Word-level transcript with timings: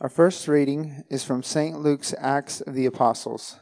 Our 0.00 0.08
first 0.08 0.48
reading 0.48 1.04
is 1.08 1.22
from 1.22 1.44
St. 1.44 1.78
Luke's 1.78 2.12
Acts 2.18 2.60
of 2.60 2.74
the 2.74 2.84
Apostles. 2.84 3.60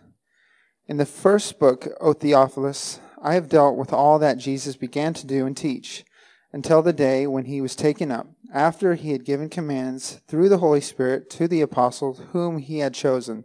In 0.86 0.96
the 0.96 1.04
first 1.04 1.58
book, 1.58 1.88
O 2.00 2.14
Theophilus, 2.14 3.00
I 3.20 3.34
have 3.34 3.50
dealt 3.50 3.76
with 3.76 3.92
all 3.92 4.18
that 4.18 4.38
Jesus 4.38 4.74
began 4.74 5.12
to 5.12 5.26
do 5.26 5.44
and 5.44 5.54
teach 5.54 6.06
until 6.50 6.80
the 6.80 6.94
day 6.94 7.26
when 7.26 7.44
he 7.44 7.60
was 7.60 7.76
taken 7.76 8.10
up, 8.10 8.28
after 8.52 8.94
he 8.94 9.12
had 9.12 9.26
given 9.26 9.50
commands 9.50 10.22
through 10.26 10.48
the 10.48 10.58
Holy 10.58 10.80
Spirit 10.80 11.28
to 11.30 11.46
the 11.46 11.60
apostles 11.60 12.22
whom 12.30 12.56
he 12.56 12.78
had 12.78 12.94
chosen. 12.94 13.44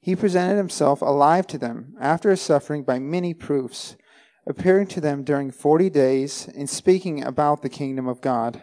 He 0.00 0.14
presented 0.14 0.58
himself 0.58 1.02
alive 1.02 1.48
to 1.48 1.58
them 1.58 1.96
after 2.00 2.30
his 2.30 2.40
suffering 2.40 2.84
by 2.84 3.00
many 3.00 3.34
proofs, 3.34 3.96
appearing 4.46 4.86
to 4.86 5.00
them 5.00 5.24
during 5.24 5.50
forty 5.50 5.90
days 5.90 6.48
and 6.56 6.70
speaking 6.70 7.24
about 7.24 7.62
the 7.62 7.68
kingdom 7.68 8.06
of 8.06 8.20
God. 8.20 8.62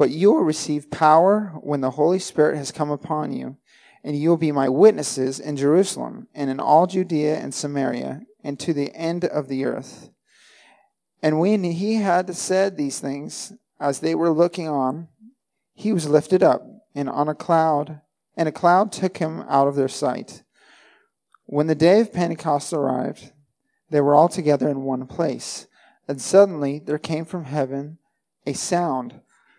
but 0.00 0.08
you 0.08 0.32
will 0.32 0.40
receive 0.40 0.90
power 0.90 1.52
when 1.60 1.82
the 1.82 1.90
Holy 1.90 2.18
Spirit 2.18 2.56
has 2.56 2.72
come 2.72 2.90
upon 2.90 3.34
you, 3.34 3.58
and 4.02 4.16
you 4.16 4.30
will 4.30 4.38
be 4.38 4.50
my 4.50 4.66
witnesses 4.66 5.38
in 5.38 5.58
Jerusalem 5.58 6.26
and 6.34 6.48
in 6.48 6.58
all 6.58 6.86
Judea 6.86 7.36
and 7.36 7.52
Samaria 7.52 8.22
and 8.42 8.58
to 8.60 8.72
the 8.72 8.94
end 8.94 9.26
of 9.26 9.48
the 9.48 9.66
earth. 9.66 10.08
And 11.22 11.38
when 11.38 11.64
he 11.64 11.96
had 11.96 12.34
said 12.34 12.78
these 12.78 12.98
things, 12.98 13.52
as 13.78 14.00
they 14.00 14.14
were 14.14 14.30
looking 14.30 14.66
on, 14.66 15.08
he 15.74 15.92
was 15.92 16.08
lifted 16.08 16.42
up, 16.42 16.64
and 16.94 17.10
on 17.10 17.28
a 17.28 17.34
cloud, 17.34 18.00
and 18.38 18.48
a 18.48 18.52
cloud 18.52 18.92
took 18.92 19.18
him 19.18 19.44
out 19.50 19.68
of 19.68 19.76
their 19.76 19.86
sight. 19.86 20.44
When 21.44 21.66
the 21.66 21.74
day 21.74 22.00
of 22.00 22.10
Pentecost 22.10 22.72
arrived, 22.72 23.32
they 23.90 24.00
were 24.00 24.14
all 24.14 24.30
together 24.30 24.70
in 24.70 24.80
one 24.80 25.06
place. 25.06 25.66
And 26.08 26.22
suddenly 26.22 26.78
there 26.78 26.96
came 26.96 27.26
from 27.26 27.44
heaven 27.44 27.98
a 28.46 28.54
sound 28.54 29.20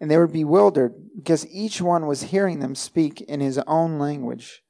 and 0.00 0.10
they 0.10 0.16
were 0.16 0.26
bewildered 0.26 0.94
because 1.16 1.46
each 1.48 1.80
one 1.80 2.06
was 2.06 2.24
hearing 2.24 2.60
them 2.60 2.74
speak 2.74 3.20
in 3.22 3.40
his 3.40 3.58
own 3.66 3.98
language. 3.98 4.62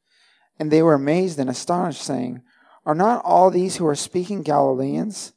And 0.59 0.71
they 0.71 0.83
were 0.83 0.95
amazed 0.95 1.39
and 1.39 1.51
astonished, 1.51 2.03
saying, 2.03 2.43
Are 2.87 2.95
not 2.95 3.25
all 3.25 3.51
these 3.51 3.77
who 3.77 3.87
are 3.87 3.95
speaking 3.95 4.43
Galileans? 4.43 5.33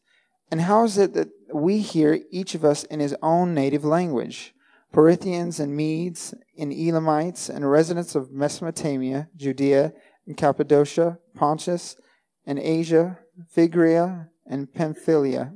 And 0.51 0.61
how 0.61 0.83
is 0.83 0.97
it 0.97 1.13
that 1.13 1.29
we 1.53 1.79
hear 1.79 2.19
each 2.29 2.55
of 2.55 2.63
us 2.63 2.83
in 2.85 2.99
his 2.99 3.15
own 3.21 3.53
native 3.53 3.83
language? 3.83 4.53
Parthians 4.93 5.59
and 5.59 5.75
Medes 5.75 6.33
and 6.57 6.71
Elamites 6.71 7.49
and 7.49 7.69
residents 7.69 8.15
of 8.15 8.31
Mesopotamia, 8.31 9.29
Judea 9.35 9.93
and 10.25 10.37
Cappadocia, 10.37 11.19
Pontus 11.35 11.97
and 12.45 12.57
Asia, 12.57 13.19
Phrygia 13.49 14.29
and 14.45 14.73
Pamphylia, 14.73 15.53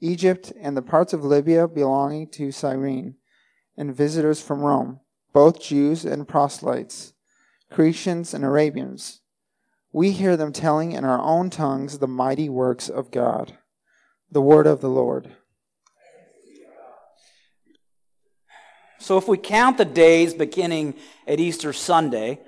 Egypt 0.00 0.52
and 0.60 0.76
the 0.76 0.82
parts 0.82 1.12
of 1.12 1.24
Libya 1.24 1.66
belonging 1.66 2.28
to 2.30 2.52
Cyrene 2.52 3.16
and 3.78 3.94
visitors 3.94 4.42
from 4.42 4.60
Rome, 4.60 4.98
both 5.32 5.62
Jews 5.62 6.04
and 6.04 6.26
proselytes, 6.26 7.14
Cretians 7.72 8.34
and 8.34 8.44
Arabians. 8.44 9.20
We 9.92 10.10
hear 10.10 10.36
them 10.36 10.52
telling 10.52 10.92
in 10.92 11.04
our 11.04 11.20
own 11.20 11.48
tongues 11.48 11.98
the 11.98 12.08
mighty 12.08 12.48
works 12.48 12.88
of 12.88 13.12
God. 13.12 13.56
The 14.30 14.42
word 14.42 14.66
of 14.66 14.80
the 14.80 14.90
Lord. 14.90 15.30
So, 18.98 19.16
if 19.16 19.28
we 19.28 19.38
count 19.38 19.78
the 19.78 19.84
days 19.84 20.34
beginning 20.34 20.94
at 21.26 21.38
Easter 21.38 21.72
Sunday, 21.72 22.40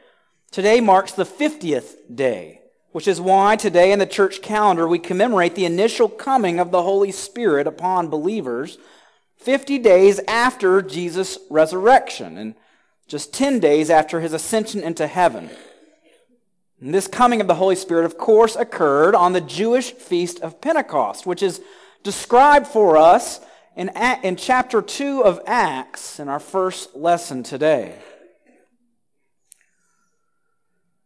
today 0.51 0.81
marks 0.81 1.13
the 1.13 1.25
50th 1.25 1.95
day, 2.15 2.61
which 2.91 3.07
is 3.07 3.21
why 3.21 3.55
today 3.55 3.93
in 3.93 4.01
the 4.01 4.05
church 4.05 4.43
calendar 4.43 4.87
we 4.87 4.99
commemorate 4.99 5.55
the 5.55 5.65
initial 5.65 6.09
coming 6.09 6.59
of 6.59 6.73
the 6.73 6.83
Holy 6.83 7.13
Spirit 7.13 7.69
upon 7.69 8.09
believers 8.09 8.79
50 9.41 9.79
days 9.79 10.21
after 10.29 10.83
Jesus' 10.83 11.39
resurrection 11.49 12.37
and 12.37 12.55
just 13.09 13.33
10 13.33 13.59
days 13.59 13.89
after 13.89 14.21
his 14.21 14.33
ascension 14.33 14.83
into 14.83 15.07
heaven. 15.07 15.51
And 16.81 16.95
this 16.95 17.07
coming 17.07 17.41
of 17.41 17.47
the 17.47 17.55
Holy 17.55 17.77
Spirit, 17.77 18.05
of 18.05 18.19
course, 18.19 18.55
occurred 18.55 19.15
on 19.15 19.33
the 19.33 19.41
Jewish 19.41 19.93
feast 19.93 20.41
of 20.41 20.61
Pentecost, 20.61 21.27
which 21.27 21.43
is 21.43 21.61
described 22.03 22.67
for 22.67 22.97
us 22.97 23.41
in, 23.77 23.91
in 24.23 24.37
chapter 24.37 24.83
2 24.83 25.25
of 25.25 25.41
Acts 25.47 26.21
in 26.21 26.29
our 26.29 26.41
first 26.41 26.95
lesson 26.95 27.43
today. 27.43 27.99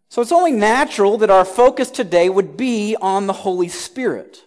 So 0.09 0.23
it's 0.23 0.33
only 0.33 0.53
natural 0.53 1.19
that 1.19 1.31
our 1.31 1.45
focus 1.45 1.91
today 1.91 2.29
would 2.29 2.57
be 2.57 2.97
on 3.01 3.27
the 3.27 3.33
Holy 3.33 3.69
Spirit. 3.69 4.43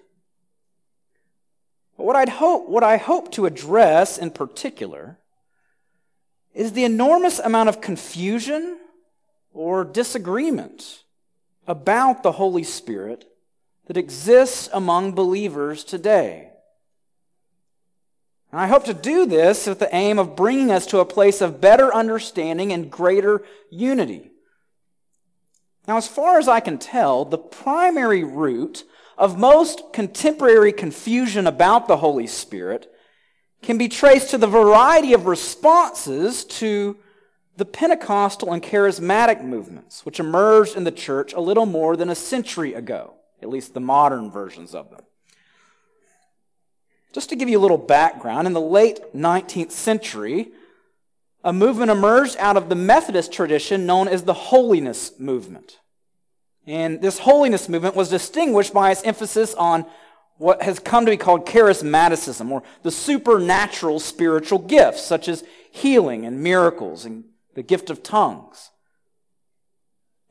But 1.97 2.05
what, 2.05 2.15
I'd 2.15 2.29
hope, 2.29 2.69
what 2.69 2.83
I 2.83 2.97
hope 2.97 3.31
to 3.33 3.47
address 3.47 4.17
in 4.17 4.29
particular 4.31 5.17
is 6.53 6.71
the 6.71 6.83
enormous 6.83 7.39
amount 7.39 7.69
of 7.69 7.81
confusion 7.81 8.77
or 9.51 9.83
disagreement 9.83 11.03
about 11.67 12.23
the 12.23 12.33
Holy 12.33 12.63
Spirit 12.63 13.25
that 13.87 13.97
exists 13.97 14.69
among 14.71 15.13
believers 15.13 15.83
today. 15.83 16.51
And 18.51 18.61
I 18.61 18.67
hope 18.67 18.85
to 18.85 18.93
do 18.93 19.25
this 19.25 19.67
with 19.67 19.79
the 19.79 19.93
aim 19.93 20.19
of 20.19 20.35
bringing 20.35 20.71
us 20.71 20.85
to 20.87 20.99
a 20.99 21.05
place 21.05 21.41
of 21.41 21.59
better 21.59 21.93
understanding 21.93 22.71
and 22.71 22.91
greater 22.91 23.43
unity. 23.69 24.31
Now, 25.87 25.97
as 25.97 26.07
far 26.07 26.37
as 26.37 26.47
I 26.47 26.59
can 26.59 26.77
tell, 26.77 27.25
the 27.25 27.37
primary 27.37 28.23
root 28.23 28.83
of 29.17 29.37
most 29.37 29.93
contemporary 29.93 30.71
confusion 30.71 31.47
about 31.47 31.87
the 31.87 31.97
Holy 31.97 32.27
Spirit 32.27 32.91
can 33.61 33.77
be 33.77 33.87
traced 33.87 34.29
to 34.29 34.37
the 34.37 34.47
variety 34.47 35.13
of 35.13 35.25
responses 35.25 36.45
to 36.45 36.97
the 37.57 37.65
Pentecostal 37.65 38.53
and 38.53 38.61
charismatic 38.61 39.43
movements, 39.43 40.05
which 40.05 40.19
emerged 40.19 40.77
in 40.77 40.83
the 40.83 40.91
church 40.91 41.33
a 41.33 41.39
little 41.39 41.65
more 41.65 41.97
than 41.97 42.09
a 42.09 42.15
century 42.15 42.75
ago, 42.75 43.15
at 43.41 43.49
least 43.49 43.73
the 43.73 43.79
modern 43.79 44.29
versions 44.29 44.75
of 44.75 44.91
them. 44.91 45.01
Just 47.13 47.29
to 47.29 47.35
give 47.35 47.49
you 47.49 47.57
a 47.57 47.61
little 47.61 47.79
background, 47.79 48.45
in 48.45 48.53
the 48.53 48.61
late 48.61 48.99
19th 49.15 49.71
century, 49.71 50.49
a 51.43 51.51
movement 51.51 51.89
emerged 51.89 52.35
out 52.37 52.57
of 52.57 52.69
the 52.69 52.75
Methodist 52.75 53.31
tradition 53.31 53.87
known 53.87 54.07
as 54.07 54.23
the 54.23 54.33
Holiness 54.33 55.19
Movement. 55.19 55.79
And 56.67 57.01
this 57.01 57.19
holiness 57.19 57.69
movement 57.69 57.95
was 57.95 58.09
distinguished 58.09 58.73
by 58.73 58.91
its 58.91 59.01
emphasis 59.03 59.53
on 59.53 59.85
what 60.37 60.61
has 60.61 60.77
come 60.77 61.05
to 61.05 61.11
be 61.11 61.17
called 61.17 61.47
charismaticism, 61.47 62.51
or 62.51 62.61
the 62.83 62.91
supernatural 62.91 63.99
spiritual 63.99 64.59
gifts, 64.59 65.01
such 65.03 65.27
as 65.27 65.43
healing 65.71 66.25
and 66.25 66.43
miracles 66.43 67.05
and 67.05 67.23
the 67.55 67.63
gift 67.63 67.89
of 67.89 68.03
tongues. 68.03 68.69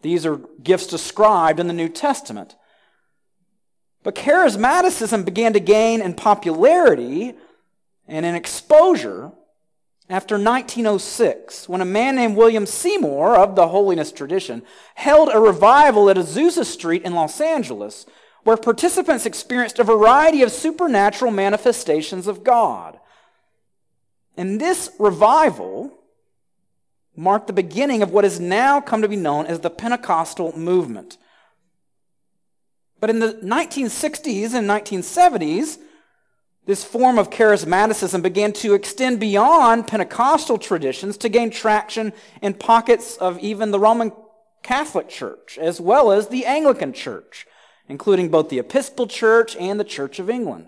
These 0.02 0.24
are 0.24 0.36
gifts 0.62 0.86
described 0.86 1.58
in 1.58 1.66
the 1.66 1.72
New 1.72 1.88
Testament. 1.88 2.54
But 4.04 4.14
charismaticism 4.14 5.24
began 5.24 5.54
to 5.54 5.60
gain 5.60 6.00
in 6.00 6.14
popularity 6.14 7.34
and 8.06 8.24
in 8.24 8.36
exposure 8.36 9.32
after 10.08 10.36
1906, 10.36 11.68
when 11.68 11.80
a 11.80 11.84
man 11.84 12.14
named 12.14 12.36
William 12.36 12.64
Seymour 12.64 13.34
of 13.34 13.56
the 13.56 13.68
holiness 13.68 14.12
tradition 14.12 14.62
held 14.94 15.30
a 15.32 15.40
revival 15.40 16.08
at 16.08 16.16
Azusa 16.16 16.64
Street 16.64 17.02
in 17.02 17.14
Los 17.14 17.40
Angeles, 17.40 18.06
where 18.44 18.56
participants 18.56 19.26
experienced 19.26 19.80
a 19.80 19.84
variety 19.84 20.42
of 20.42 20.52
supernatural 20.52 21.32
manifestations 21.32 22.28
of 22.28 22.44
God. 22.44 23.00
And 24.36 24.60
this 24.60 24.90
revival 25.00 25.92
marked 27.16 27.48
the 27.48 27.52
beginning 27.52 28.02
of 28.02 28.12
what 28.12 28.22
has 28.22 28.38
now 28.38 28.80
come 28.80 29.02
to 29.02 29.08
be 29.08 29.16
known 29.16 29.46
as 29.46 29.60
the 29.60 29.70
Pentecostal 29.70 30.56
movement, 30.56 31.18
But 33.00 33.10
in 33.10 33.18
the 33.18 33.34
1960s 33.34 34.54
and 34.54 34.68
1970s, 34.68 35.78
this 36.66 36.82
form 36.82 37.16
of 37.16 37.30
charismaticism 37.30 38.22
began 38.22 38.52
to 38.52 38.74
extend 38.74 39.20
beyond 39.20 39.86
Pentecostal 39.86 40.58
traditions 40.58 41.16
to 41.18 41.28
gain 41.28 41.50
traction 41.50 42.12
in 42.42 42.54
pockets 42.54 43.16
of 43.16 43.38
even 43.38 43.70
the 43.70 43.78
Roman 43.78 44.12
Catholic 44.64 45.08
Church, 45.08 45.58
as 45.58 45.80
well 45.80 46.10
as 46.10 46.26
the 46.26 46.44
Anglican 46.44 46.92
Church, 46.92 47.46
including 47.88 48.30
both 48.30 48.48
the 48.48 48.58
Episcopal 48.58 49.06
Church 49.06 49.54
and 49.56 49.78
the 49.78 49.84
Church 49.84 50.18
of 50.18 50.28
England. 50.28 50.66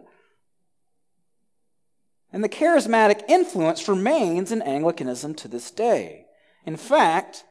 And 2.32 2.44
the 2.44 2.48
charismatic 2.48 3.22
influence 3.28 3.88
remains 3.88 4.52
in 4.52 4.62
Anglicanism 4.62 5.34
to 5.34 5.48
this 5.48 5.72
day. 5.72 6.26
In 6.64 6.76
fact, 6.76 7.42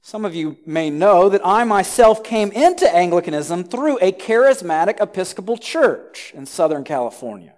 some 0.00 0.24
of 0.24 0.34
you 0.34 0.56
may 0.64 0.88
know 0.88 1.28
that 1.28 1.44
I 1.44 1.64
myself 1.64 2.24
came 2.24 2.50
into 2.52 2.88
Anglicanism 2.88 3.64
through 3.64 3.98
a 3.98 4.12
charismatic 4.12 5.02
Episcopal 5.02 5.58
church 5.58 6.32
in 6.34 6.46
Southern 6.46 6.84
California. 6.84 7.57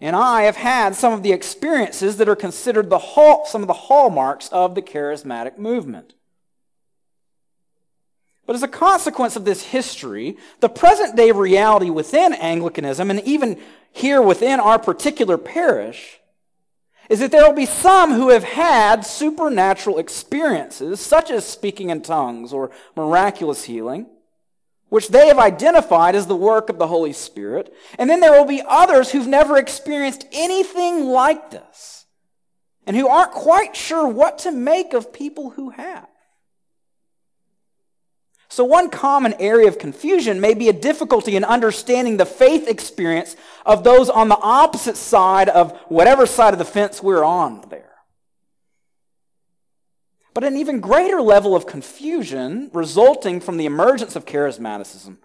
And 0.00 0.14
I 0.14 0.42
have 0.42 0.56
had 0.56 0.94
some 0.94 1.12
of 1.12 1.22
the 1.22 1.32
experiences 1.32 2.18
that 2.18 2.28
are 2.28 2.36
considered 2.36 2.88
the 2.88 2.98
hall, 2.98 3.46
some 3.46 3.62
of 3.62 3.66
the 3.66 3.74
hallmarks 3.74 4.48
of 4.48 4.74
the 4.74 4.82
charismatic 4.82 5.58
movement. 5.58 6.14
But 8.46 8.56
as 8.56 8.62
a 8.62 8.68
consequence 8.68 9.36
of 9.36 9.44
this 9.44 9.62
history, 9.62 10.38
the 10.60 10.68
present 10.68 11.16
day 11.16 11.32
reality 11.32 11.90
within 11.90 12.32
Anglicanism, 12.32 13.10
and 13.10 13.20
even 13.20 13.60
here 13.92 14.22
within 14.22 14.60
our 14.60 14.78
particular 14.78 15.36
parish, 15.36 16.20
is 17.10 17.18
that 17.18 17.30
there 17.30 17.46
will 17.46 17.54
be 17.54 17.66
some 17.66 18.12
who 18.12 18.28
have 18.28 18.44
had 18.44 19.04
supernatural 19.04 19.98
experiences, 19.98 21.00
such 21.00 21.30
as 21.30 21.44
speaking 21.44 21.90
in 21.90 22.02
tongues 22.02 22.52
or 22.52 22.70
miraculous 22.96 23.64
healing, 23.64 24.06
which 24.88 25.08
they 25.08 25.28
have 25.28 25.38
identified 25.38 26.14
as 26.14 26.26
the 26.26 26.36
work 26.36 26.70
of 26.70 26.78
the 26.78 26.86
Holy 26.86 27.12
Spirit. 27.12 27.74
And 27.98 28.08
then 28.08 28.20
there 28.20 28.32
will 28.32 28.46
be 28.46 28.62
others 28.66 29.10
who've 29.10 29.26
never 29.26 29.56
experienced 29.58 30.26
anything 30.32 31.06
like 31.06 31.50
this 31.50 32.06
and 32.86 32.96
who 32.96 33.08
aren't 33.08 33.32
quite 33.32 33.76
sure 33.76 34.08
what 34.08 34.38
to 34.40 34.50
make 34.50 34.94
of 34.94 35.12
people 35.12 35.50
who 35.50 35.70
have. 35.70 36.08
So, 38.50 38.64
one 38.64 38.88
common 38.88 39.34
area 39.38 39.68
of 39.68 39.78
confusion 39.78 40.40
may 40.40 40.54
be 40.54 40.70
a 40.70 40.72
difficulty 40.72 41.36
in 41.36 41.44
understanding 41.44 42.16
the 42.16 42.24
faith 42.24 42.66
experience 42.66 43.36
of 43.66 43.84
those 43.84 44.08
on 44.08 44.30
the 44.30 44.38
opposite 44.38 44.96
side 44.96 45.50
of 45.50 45.76
whatever 45.88 46.24
side 46.24 46.54
of 46.54 46.58
the 46.58 46.64
fence 46.64 47.02
we're 47.02 47.24
on 47.24 47.62
there. 47.68 47.87
But 50.38 50.46
an 50.46 50.56
even 50.56 50.78
greater 50.78 51.20
level 51.20 51.56
of 51.56 51.66
confusion 51.66 52.70
resulting 52.72 53.40
from 53.40 53.56
the 53.56 53.66
emergence 53.66 54.14
of 54.14 54.24
charismaticism 54.24 55.16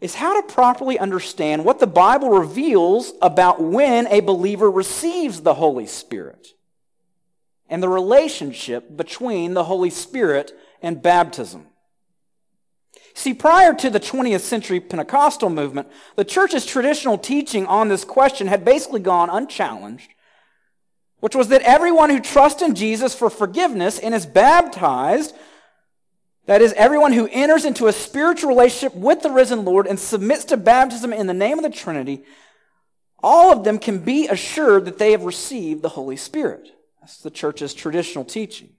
is 0.00 0.14
how 0.14 0.40
to 0.40 0.54
properly 0.54 0.98
understand 0.98 1.66
what 1.66 1.80
the 1.80 1.86
Bible 1.86 2.30
reveals 2.30 3.12
about 3.20 3.62
when 3.62 4.06
a 4.06 4.20
believer 4.20 4.70
receives 4.70 5.42
the 5.42 5.52
Holy 5.52 5.84
Spirit 5.84 6.48
and 7.68 7.82
the 7.82 7.90
relationship 7.90 8.96
between 8.96 9.52
the 9.52 9.64
Holy 9.64 9.90
Spirit 9.90 10.52
and 10.80 11.02
baptism. 11.02 11.66
See, 13.12 13.34
prior 13.34 13.74
to 13.74 13.90
the 13.90 14.00
20th 14.00 14.40
century 14.40 14.80
Pentecostal 14.80 15.50
movement, 15.50 15.88
the 16.16 16.24
church's 16.24 16.64
traditional 16.64 17.18
teaching 17.18 17.66
on 17.66 17.88
this 17.88 18.04
question 18.04 18.46
had 18.46 18.64
basically 18.64 19.00
gone 19.00 19.28
unchallenged, 19.28 20.08
which 21.20 21.36
was 21.36 21.48
that 21.48 21.62
everyone 21.62 22.10
who 22.10 22.20
trusts 22.20 22.62
in 22.62 22.74
Jesus 22.74 23.14
for 23.14 23.30
forgiveness 23.30 23.98
and 23.98 24.14
is 24.14 24.26
baptized, 24.26 25.34
that 26.46 26.62
is, 26.62 26.72
everyone 26.72 27.12
who 27.12 27.28
enters 27.30 27.64
into 27.64 27.86
a 27.86 27.92
spiritual 27.92 28.48
relationship 28.48 28.94
with 28.96 29.22
the 29.22 29.30
risen 29.30 29.64
Lord 29.64 29.86
and 29.86 30.00
submits 30.00 30.44
to 30.46 30.56
baptism 30.56 31.12
in 31.12 31.26
the 31.26 31.34
name 31.34 31.58
of 31.58 31.62
the 31.62 31.70
Trinity, 31.70 32.24
all 33.22 33.52
of 33.52 33.64
them 33.64 33.78
can 33.78 33.98
be 33.98 34.26
assured 34.28 34.86
that 34.86 34.98
they 34.98 35.12
have 35.12 35.24
received 35.24 35.82
the 35.82 35.90
Holy 35.90 36.16
Spirit. 36.16 36.70
That's 37.00 37.18
the 37.18 37.30
church's 37.30 37.74
traditional 37.74 38.24
teaching. 38.24 38.70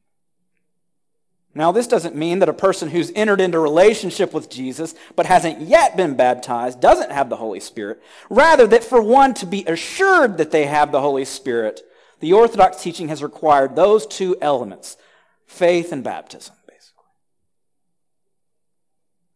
Now, 1.54 1.72
this 1.72 1.88
doesn't 1.88 2.16
mean 2.16 2.40
that 2.40 2.50
a 2.50 2.54
person 2.54 2.90
who's 2.90 3.12
entered 3.14 3.42
into 3.42 3.60
relationship 3.60 4.34
with 4.34 4.50
Jesus 4.50 4.96
but 5.16 5.26
hasn't 5.26 5.62
yet 5.62 5.98
been 5.98 6.16
baptized 6.16 6.80
doesn't 6.80 7.12
have 7.12 7.30
the 7.30 7.36
Holy 7.36 7.60
Spirit. 7.60 8.02
Rather, 8.30 8.66
that 8.68 8.86
for 8.86 9.02
one 9.02 9.34
to 9.36 9.46
be 9.46 9.66
assured 9.66 10.38
that 10.38 10.52
they 10.52 10.66
have 10.66 10.92
the 10.92 11.02
Holy 11.02 11.26
Spirit, 11.26 11.82
the 12.22 12.34
Orthodox 12.34 12.82
teaching 12.82 13.10
has 13.10 13.22
required 13.22 13.76
those 13.76 14.08
two 14.08 14.38
elements 14.42 14.98
faith 15.46 15.92
and 15.92 16.04
baptism, 16.04 16.56
basically. 16.66 17.04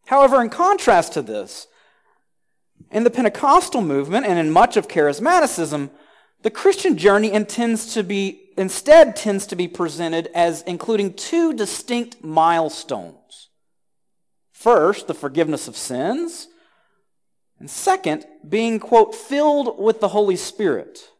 However, 0.06 0.40
in 0.40 0.48
contrast 0.48 1.12
to 1.12 1.22
this, 1.22 1.66
in 2.90 3.04
the 3.04 3.10
Pentecostal 3.10 3.82
movement 3.82 4.24
and 4.24 4.38
in 4.38 4.50
much 4.50 4.76
of 4.76 4.88
charismaticism, 4.88 5.90
the 6.42 6.50
Christian 6.50 6.96
journey 6.96 7.32
intends 7.32 7.92
to 7.94 8.02
be 8.02 8.42
instead 8.56 9.16
tends 9.16 9.46
to 9.48 9.56
be 9.56 9.68
presented 9.68 10.28
as 10.34 10.62
including 10.62 11.12
two 11.12 11.52
distinct 11.52 12.24
milestones. 12.24 13.50
First, 14.52 15.06
the 15.06 15.14
forgiveness 15.14 15.68
of 15.68 15.76
sins, 15.76 16.48
and 17.58 17.70
second, 17.70 18.24
being, 18.46 18.78
quote, 18.78 19.14
filled 19.14 19.78
with 19.78 20.00
the 20.00 20.08
Holy 20.08 20.36
Spirit. 20.36 21.10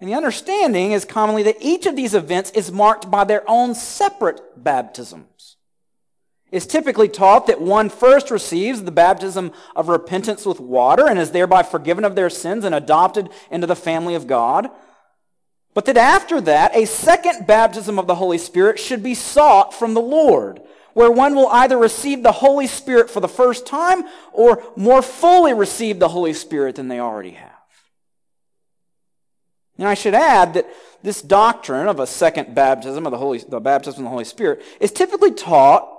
And 0.00 0.08
the 0.08 0.14
understanding 0.14 0.92
is 0.92 1.04
commonly 1.04 1.42
that 1.42 1.58
each 1.60 1.84
of 1.84 1.94
these 1.94 2.14
events 2.14 2.50
is 2.52 2.72
marked 2.72 3.10
by 3.10 3.24
their 3.24 3.48
own 3.48 3.74
separate 3.74 4.40
baptisms. 4.56 5.56
It's 6.50 6.66
typically 6.66 7.08
taught 7.08 7.46
that 7.46 7.60
one 7.60 7.90
first 7.90 8.30
receives 8.30 8.82
the 8.82 8.90
baptism 8.90 9.52
of 9.76 9.88
repentance 9.88 10.44
with 10.44 10.58
water 10.58 11.06
and 11.06 11.18
is 11.18 11.30
thereby 11.30 11.62
forgiven 11.62 12.04
of 12.04 12.16
their 12.16 12.30
sins 12.30 12.64
and 12.64 12.74
adopted 12.74 13.28
into 13.50 13.66
the 13.66 13.76
family 13.76 14.14
of 14.14 14.26
God. 14.26 14.68
But 15.74 15.84
that 15.84 15.96
after 15.96 16.40
that, 16.40 16.74
a 16.74 16.86
second 16.86 17.46
baptism 17.46 17.98
of 17.98 18.08
the 18.08 18.16
Holy 18.16 18.38
Spirit 18.38 18.80
should 18.80 19.02
be 19.02 19.14
sought 19.14 19.72
from 19.72 19.94
the 19.94 20.00
Lord, 20.00 20.60
where 20.94 21.10
one 21.10 21.36
will 21.36 21.46
either 21.48 21.78
receive 21.78 22.24
the 22.24 22.32
Holy 22.32 22.66
Spirit 22.66 23.10
for 23.10 23.20
the 23.20 23.28
first 23.28 23.66
time 23.66 24.02
or 24.32 24.64
more 24.74 25.02
fully 25.02 25.54
receive 25.54 26.00
the 26.00 26.08
Holy 26.08 26.32
Spirit 26.32 26.74
than 26.74 26.88
they 26.88 26.98
already 26.98 27.32
have. 27.32 27.49
And 29.80 29.88
I 29.88 29.94
should 29.94 30.14
add 30.14 30.54
that 30.54 30.68
this 31.02 31.22
doctrine 31.22 31.88
of 31.88 31.98
a 31.98 32.06
second 32.06 32.54
baptism 32.54 33.06
of 33.06 33.10
the 33.10 33.18
Holy, 33.18 33.38
the 33.38 33.60
baptism 33.60 34.02
of 34.02 34.04
the 34.04 34.10
Holy 34.10 34.24
Spirit 34.24 34.62
is 34.78 34.92
typically 34.92 35.32
taught 35.32 35.96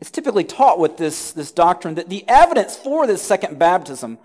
it's 0.00 0.10
typically 0.10 0.44
taught 0.44 0.78
with 0.78 0.96
this, 0.96 1.32
this 1.32 1.52
doctrine 1.52 1.94
that 1.94 2.08
the 2.08 2.24
evidence 2.26 2.76
for 2.76 3.06
this 3.06 3.22
second 3.22 3.58
baptism 3.58 4.18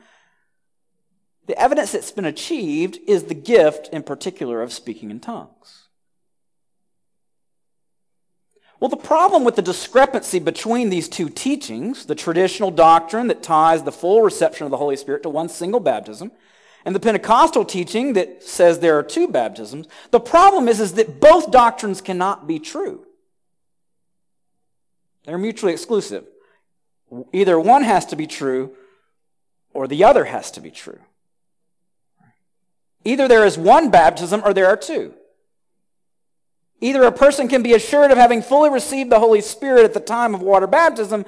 the 1.48 1.60
evidence 1.60 1.94
that's 1.94 2.12
been 2.12 2.26
achieved 2.26 3.00
is 3.08 3.24
the 3.24 3.34
gift, 3.34 3.90
in 3.92 4.04
particular, 4.04 4.62
of 4.62 4.72
speaking 4.72 5.10
in 5.10 5.20
tongues. 5.20 5.88
Well, 8.80 8.90
the 8.90 8.98
problem 8.98 9.44
with 9.44 9.56
the 9.56 9.64
discrepancy 9.64 10.38
between 10.38 10.92
these 10.92 11.10
two 11.10 11.28
teachings, 11.28 12.06
the 12.06 12.14
traditional 12.14 12.70
doctrine 12.70 13.28
that 13.30 13.42
ties 13.42 13.82
the 13.82 13.92
full 13.92 14.22
reception 14.22 14.66
of 14.66 14.72
the 14.72 14.78
Holy 14.78 14.96
Spirit 14.96 15.24
to 15.24 15.30
one 15.30 15.50
single 15.50 15.80
baptism, 15.80 16.32
and 16.86 16.96
the 16.96 17.00
Pentecostal 17.00 17.66
teaching 17.66 18.14
that 18.14 18.44
says 18.44 18.80
there 18.80 18.98
are 18.98 19.04
two 19.04 19.28
baptisms, 19.28 19.88
the 20.12 20.20
problem 20.20 20.68
is, 20.68 20.80
is 20.80 20.94
that 20.94 21.20
both 21.20 21.52
doctrines 21.52 22.02
cannot 22.02 22.48
be 22.48 22.60
true. 22.60 23.06
They're 25.26 25.38
mutually 25.38 25.74
exclusive. 25.74 26.26
Either 27.34 27.60
one 27.60 27.84
has 27.84 28.06
to 28.08 28.16
be 28.16 28.28
true 28.28 28.76
or 29.74 29.88
the 29.88 30.04
other 30.04 30.26
has 30.26 30.52
to 30.52 30.62
be 30.62 30.72
true. 30.72 31.00
Either 33.06 33.28
there 33.28 33.46
is 33.46 33.58
one 33.58 33.90
baptism 33.90 34.42
or 34.44 34.54
there 34.54 34.68
are 34.68 34.78
two. 34.78 35.14
Either 36.82 37.04
a 37.04 37.12
person 37.12 37.48
can 37.48 37.62
be 37.62 37.74
assured 37.74 38.12
of 38.12 38.18
having 38.18 38.42
fully 38.42 38.70
received 38.70 39.10
the 39.10 39.20
Holy 39.20 39.42
Spirit 39.42 39.84
at 39.84 39.94
the 39.94 40.00
time 40.00 40.34
of 40.34 40.42
water 40.42 40.68
baptism, 40.68 41.26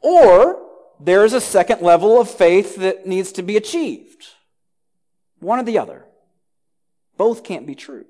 or 0.00 0.62
there 0.98 1.24
is 1.24 1.34
a 1.34 1.40
second 1.40 1.82
level 1.82 2.20
of 2.20 2.30
faith 2.30 2.76
that 2.76 3.06
needs 3.06 3.32
to 3.32 3.42
be 3.42 3.56
achieved. 3.56 4.28
One 5.40 5.60
or 5.60 5.64
the 5.64 5.78
other. 5.78 6.04
Both 7.16 7.44
can't 7.44 7.66
be 7.66 7.74
true. 7.74 8.06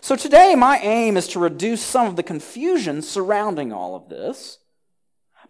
So 0.00 0.16
today, 0.16 0.54
my 0.54 0.78
aim 0.78 1.16
is 1.16 1.28
to 1.28 1.40
reduce 1.40 1.82
some 1.82 2.06
of 2.06 2.16
the 2.16 2.22
confusion 2.22 3.02
surrounding 3.02 3.72
all 3.72 3.96
of 3.96 4.08
this 4.08 4.58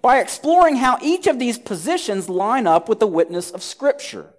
by 0.02 0.19
exploring 0.19 0.76
how 0.76 0.99
each 1.02 1.26
of 1.26 1.38
these 1.38 1.59
positions 1.59 2.28
line 2.28 2.66
up 2.66 2.88
with 2.88 3.00
the 3.00 3.07
witness 3.07 3.50
of 3.50 3.62
Scripture 3.62 4.35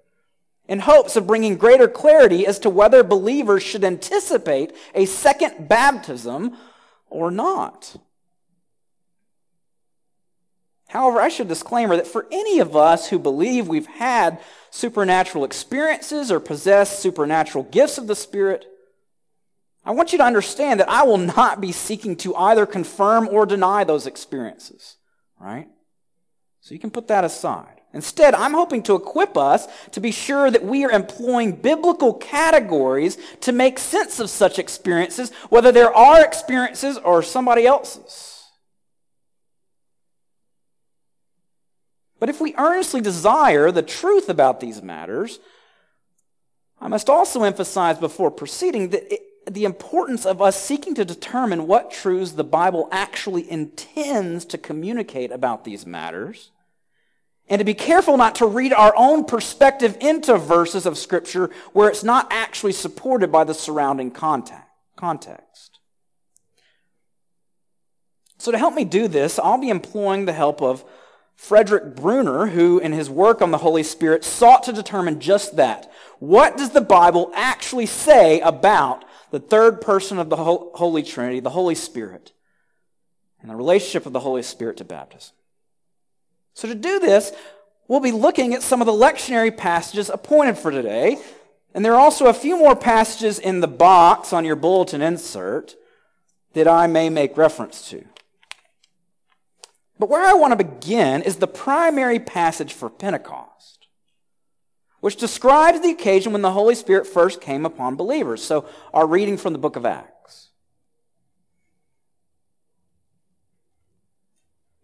in 0.68 0.80
hopes 0.80 1.16
of 1.16 1.28
bringing 1.28 1.58
greater 1.58 1.88
clarity 1.88 2.48
as 2.48 2.60
to 2.60 2.70
whether 2.70 3.04
believers 3.04 3.62
should 3.62 3.84
anticipate 3.84 4.74
a 4.96 5.06
second 5.06 5.68
baptism 5.68 6.56
or 7.10 7.30
not. 7.30 7.96
However, 10.88 11.22
I 11.22 11.30
should 11.30 11.48
disclaimer 11.48 11.96
that 11.96 12.08
for 12.08 12.28
any 12.32 12.60
of 12.60 12.76
us 12.76 13.10
who 13.10 13.20
believe 13.20 13.68
we've 13.68 13.88
had 13.88 14.40
supernatural 14.72 15.44
experiences 15.44 16.32
or 16.32 16.40
possess 16.40 16.98
supernatural 16.98 17.66
gifts 17.66 17.98
of 17.98 18.08
the 18.08 18.16
Spirit, 18.16 18.66
I 19.86 19.92
want 19.92 20.12
you 20.12 20.18
to 20.18 20.24
understand 20.24 20.80
that 20.80 20.90
I 20.90 21.04
will 21.04 21.18
not 21.18 21.62
be 21.62 21.72
seeking 21.72 22.16
to 22.18 22.36
either 22.36 22.66
confirm 22.66 23.28
or 23.28 23.46
deny 23.46 23.84
those 23.84 24.08
experiences, 24.08 24.98
right? 25.40 25.68
So 26.62 26.74
you 26.74 26.80
can 26.80 26.92
put 26.92 27.08
that 27.10 27.24
aside. 27.24 27.82
Instead, 27.94 28.34
I'm 28.34 28.54
hoping 28.54 28.84
to 28.84 28.96
equip 28.96 29.36
us 29.36 29.68
to 29.92 30.00
be 30.00 30.12
sure 30.12 30.50
that 30.50 30.64
we 30.64 30.86
are 30.86 30.92
employing 30.92 31.52
biblical 31.52 32.14
categories 32.14 33.18
to 33.42 33.52
make 33.52 33.78
sense 33.78 34.20
of 34.22 34.30
such 34.30 34.60
experiences, 34.60 35.34
whether 35.50 35.74
they're 35.74 35.94
our 35.94 36.24
experiences 36.24 36.98
or 36.98 37.22
somebody 37.22 37.66
else's. 37.66 38.31
But 42.22 42.30
if 42.30 42.40
we 42.40 42.54
earnestly 42.56 43.02
desire 43.02 43.72
the 43.72 43.82
truth 43.82 44.30
about 44.30 44.60
these 44.60 44.84
matters, 44.84 45.40
I 46.80 46.88
must 46.88 47.10
also 47.10 47.42
emphasize 47.42 47.98
before 47.98 48.30
proceeding 48.30 48.90
that 48.90 49.12
it, 49.12 49.22
the 49.50 49.66
importance 49.66 50.28
of 50.28 50.40
us 50.40 50.62
seeking 50.62 50.94
to 50.96 51.04
determine 51.04 51.66
what 51.66 51.90
truths 51.90 52.34
the 52.34 52.44
Bible 52.44 52.88
actually 52.92 53.50
intends 53.50 54.46
to 54.46 54.60
communicate 54.60 55.32
about 55.32 55.64
these 55.64 55.88
matters, 55.88 56.52
and 57.50 57.58
to 57.58 57.66
be 57.66 57.74
careful 57.74 58.18
not 58.18 58.36
to 58.36 58.46
read 58.46 58.72
our 58.72 58.94
own 58.96 59.26
perspective 59.26 59.98
into 60.00 60.38
verses 60.38 60.86
of 60.86 61.00
Scripture 61.00 61.50
where 61.74 61.90
it's 61.90 62.04
not 62.04 62.28
actually 62.30 62.74
supported 62.74 63.32
by 63.32 63.44
the 63.44 63.56
surrounding 63.56 64.12
context. 64.12 65.80
So, 68.38 68.52
to 68.52 68.60
help 68.60 68.76
me 68.76 68.86
do 68.86 69.08
this, 69.08 69.40
I'll 69.40 69.58
be 69.58 69.70
employing 69.70 70.26
the 70.26 70.34
help 70.34 70.62
of 70.62 70.86
Frederick 71.36 71.96
Bruner, 71.96 72.48
who 72.48 72.80
in 72.80 72.94
his 72.94 73.10
work 73.10 73.42
on 73.42 73.52
the 73.52 73.58
Holy 73.58 73.84
Spirit 73.84 74.24
sought 74.24 74.64
to 74.64 74.74
determine 74.74 75.20
just 75.20 75.56
that. 75.56 75.92
What 76.20 76.56
does 76.56 76.70
the 76.70 76.82
Bible 76.82 77.32
actually 77.34 77.88
say 77.88 78.40
about 78.42 79.04
the 79.32 79.40
third 79.40 79.82
person 79.82 80.20
of 80.20 80.30
the 80.30 80.38
Holy 80.38 81.04
Trinity, 81.04 81.40
the 81.40 81.50
Holy 81.50 81.76
Spirit, 81.76 82.32
and 83.42 83.50
the 83.50 83.56
relationship 83.56 84.06
of 84.06 84.14
the 84.14 84.20
Holy 84.20 84.44
Spirit 84.44 84.78
to 84.78 84.84
baptism? 84.84 85.36
So 86.54 86.68
to 86.68 86.76
do 86.76 87.00
this, 87.00 87.32
we'll 87.88 88.02
be 88.02 88.12
looking 88.12 88.54
at 88.54 88.62
some 88.62 88.82
of 88.82 88.86
the 88.86 88.92
lectionary 88.92 89.56
passages 89.56 90.10
appointed 90.10 90.58
for 90.58 90.70
today. 90.70 91.18
And 91.74 91.84
there 91.84 91.94
are 91.94 92.00
also 92.00 92.28
a 92.28 92.34
few 92.34 92.58
more 92.58 92.76
passages 92.76 93.40
in 93.40 93.62
the 93.62 93.68
box 93.68 94.34
on 94.34 94.46
your 94.46 94.58
bulletin 94.58 95.02
insert 95.02 95.76
that 96.54 96.68
I 96.68 96.86
may 96.86 97.10
make 97.10 97.38
reference 97.38 97.90
to. 97.90 98.04
But 100.02 100.10
where 100.10 100.26
I 100.26 100.34
want 100.34 100.52
to 100.52 100.66
begin 100.66 101.22
is 101.22 101.36
the 101.36 101.46
primary 101.46 102.18
passage 102.18 102.74
for 102.74 102.90
Pentecost, 102.90 103.86
which 105.00 105.16
describes 105.16 105.80
the 105.80 105.92
occasion 105.92 106.34
when 106.34 106.42
the 106.42 106.54
Holy 106.54 106.74
Spirit 106.74 107.06
first 107.06 107.40
came 107.40 107.68
upon 107.68 107.98
believers. 107.98 108.42
So, 108.42 108.66
our 108.96 109.06
reading 109.06 109.38
from 109.38 109.54
the 109.54 109.60
book 109.60 109.76
of 109.76 109.86
Acts. 109.86 110.50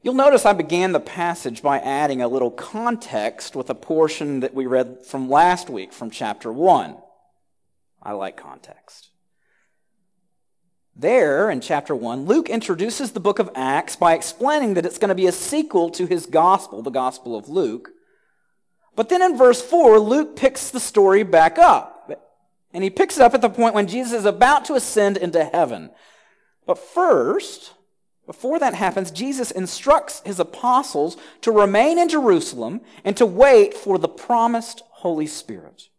You'll 0.03 0.13
notice 0.13 0.45
I 0.45 0.53
began 0.53 0.91
the 0.91 0.99
passage 0.99 1.63
by 1.63 1.79
adding 1.79 2.21
a 2.21 2.27
little 2.27 2.51
context 2.51 3.55
with 3.55 3.71
a 3.71 3.75
portion 3.75 4.41
that 4.41 4.53
we 4.53 4.67
read 4.67 5.03
from 5.03 5.31
last 5.31 5.67
week 5.67 5.93
from 5.93 6.11
chapter 6.11 6.53
1. 6.53 6.95
I 8.03 8.11
like 8.11 8.37
context. 8.37 9.06
There, 10.99 11.51
in 11.51 11.61
chapter 11.61 11.95
1, 11.95 12.25
Luke 12.25 12.49
introduces 12.49 13.11
the 13.11 13.19
book 13.19 13.37
of 13.37 13.51
Acts 13.53 13.95
by 13.95 14.15
explaining 14.15 14.73
that 14.73 14.85
it's 14.85 14.97
going 14.97 15.09
to 15.09 15.15
be 15.15 15.27
a 15.27 15.31
sequel 15.31 15.91
to 15.91 16.07
his 16.07 16.25
gospel, 16.25 16.81
the 16.81 16.89
Gospel 16.89 17.37
of 17.37 17.47
Luke. 17.47 17.89
But 18.95 19.09
then 19.09 19.21
in 19.21 19.37
verse 19.37 19.61
4, 19.61 19.99
Luke 19.99 20.35
picks 20.35 20.71
the 20.71 20.79
story 20.79 21.21
back 21.21 21.59
up. 21.59 22.09
And 22.73 22.83
he 22.83 22.89
picks 22.89 23.17
it 23.17 23.21
up 23.21 23.35
at 23.35 23.41
the 23.41 23.49
point 23.49 23.75
when 23.75 23.87
Jesus 23.87 24.11
is 24.11 24.25
about 24.25 24.65
to 24.65 24.73
ascend 24.73 25.17
into 25.17 25.45
heaven. 25.45 25.91
But 26.65 26.79
first, 26.79 27.73
before 28.25 28.57
that 28.57 28.73
happens, 28.73 29.11
Jesus 29.11 29.51
instructs 29.51 30.23
his 30.25 30.39
apostles 30.39 31.15
to 31.41 31.51
remain 31.51 31.99
in 31.99 32.09
Jerusalem 32.09 32.81
and 33.05 33.15
to 33.17 33.25
wait 33.25 33.75
for 33.75 33.99
the 33.99 34.09
promised 34.09 34.81
Holy 34.89 35.27
Spirit. 35.27 35.89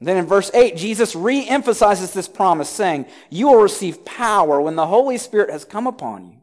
Then 0.00 0.16
in 0.16 0.26
verse 0.26 0.50
8, 0.54 0.76
Jesus 0.76 1.14
re 1.14 1.46
emphasizes 1.46 2.12
this 2.12 2.28
promise, 2.28 2.70
saying, 2.70 3.06
You 3.28 3.48
will 3.48 3.60
receive 3.60 4.04
power 4.04 4.60
when 4.60 4.76
the 4.76 4.86
Holy 4.86 5.18
Spirit 5.18 5.50
has 5.50 5.64
come 5.64 5.86
upon 5.86 6.26
you. 6.26 6.36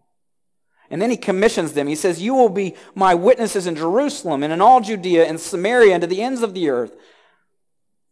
And 0.90 1.02
then 1.02 1.10
he 1.10 1.18
commissions 1.18 1.74
them. 1.74 1.88
He 1.88 1.96
says, 1.96 2.22
You 2.22 2.36
will 2.36 2.50
be 2.50 2.76
my 2.94 3.16
witnesses 3.16 3.66
in 3.66 3.76
Jerusalem 3.76 4.44
and 4.44 4.54
in 4.54 4.62
all 4.62 4.80
Judea 4.80 5.26
and 5.26 5.40
Samaria 5.40 5.94
and 5.94 6.02
to 6.02 6.08
the 6.08 6.22
ends 6.22 6.44
of 6.44 6.54
the 6.54 6.70
earth. 6.70 6.96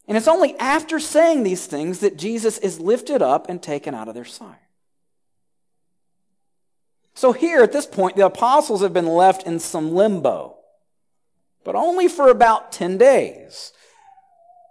And 0.07 0.17
it's 0.17 0.27
only 0.27 0.57
after 0.59 0.99
saying 0.99 1.43
these 1.43 1.67
things 1.67 1.99
that 1.99 2.17
Jesus 2.17 2.57
is 2.57 2.79
lifted 2.79 3.21
up 3.21 3.49
and 3.49 3.61
taken 3.61 3.93
out 3.93 4.07
of 4.07 4.15
their 4.15 4.25
sight. 4.25 4.57
So 7.13 7.31
here 7.31 7.61
at 7.61 7.71
this 7.71 7.85
point, 7.85 8.17
the 8.17 8.25
apostles 8.25 8.81
have 8.81 8.93
been 8.93 9.07
left 9.07 9.43
in 9.43 9.59
some 9.59 9.95
limbo, 9.95 10.57
but 11.63 11.75
only 11.75 12.07
for 12.07 12.29
about 12.29 12.71
10 12.71 12.97
days. 12.97 13.71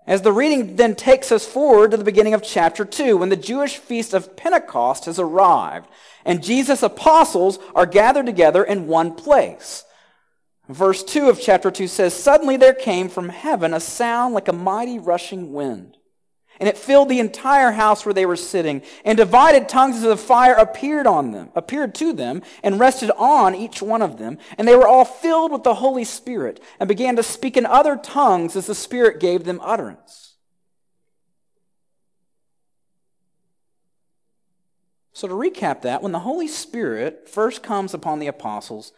As 0.06 0.22
the 0.22 0.32
reading 0.32 0.76
then 0.76 0.94
takes 0.94 1.32
us 1.32 1.46
forward 1.46 1.90
to 1.90 1.96
the 1.96 2.04
beginning 2.04 2.34
of 2.34 2.42
chapter 2.42 2.84
2, 2.84 3.16
when 3.16 3.30
the 3.30 3.36
Jewish 3.36 3.78
feast 3.78 4.12
of 4.12 4.36
Pentecost 4.36 5.06
has 5.06 5.18
arrived, 5.18 5.88
and 6.24 6.42
Jesus' 6.42 6.82
apostles 6.82 7.58
are 7.74 7.86
gathered 7.86 8.26
together 8.26 8.62
in 8.62 8.86
one 8.86 9.14
place. 9.14 9.84
Verse 10.68 11.02
2 11.02 11.28
of 11.28 11.40
chapter 11.40 11.70
2 11.70 11.88
says, 11.88 12.14
Suddenly 12.14 12.56
there 12.56 12.74
came 12.74 13.08
from 13.08 13.30
heaven 13.30 13.72
a 13.72 13.80
sound 13.80 14.34
like 14.34 14.48
a 14.48 14.52
mighty 14.52 14.98
rushing 14.98 15.52
wind 15.52 15.96
and 16.64 16.70
it 16.70 16.78
filled 16.78 17.10
the 17.10 17.20
entire 17.20 17.72
house 17.72 18.06
where 18.06 18.14
they 18.14 18.24
were 18.24 18.36
sitting. 18.36 18.80
And 19.04 19.18
divided 19.18 19.68
tongues 19.68 19.96
as 19.96 20.04
of 20.04 20.18
fire 20.18 20.54
appeared 20.54 21.06
on 21.06 21.30
them, 21.30 21.50
appeared 21.54 21.94
to 21.96 22.14
them, 22.14 22.40
and 22.62 22.80
rested 22.80 23.10
on 23.18 23.54
each 23.54 23.82
one 23.82 24.00
of 24.00 24.16
them. 24.16 24.38
And 24.56 24.66
they 24.66 24.74
were 24.74 24.88
all 24.88 25.04
filled 25.04 25.52
with 25.52 25.62
the 25.62 25.74
Holy 25.74 26.04
Spirit, 26.04 26.62
and 26.80 26.88
began 26.88 27.16
to 27.16 27.22
speak 27.22 27.58
in 27.58 27.66
other 27.66 27.98
tongues 27.98 28.56
as 28.56 28.64
the 28.64 28.74
Spirit 28.74 29.20
gave 29.20 29.44
them 29.44 29.60
utterance. 29.62 30.36
So 35.12 35.28
to 35.28 35.34
recap 35.34 35.82
that, 35.82 36.00
when 36.00 36.12
the 36.12 36.20
Holy 36.20 36.48
Spirit 36.48 37.28
first 37.28 37.62
comes 37.62 37.92
upon 37.92 38.20
the 38.20 38.26
apostles, 38.26 38.94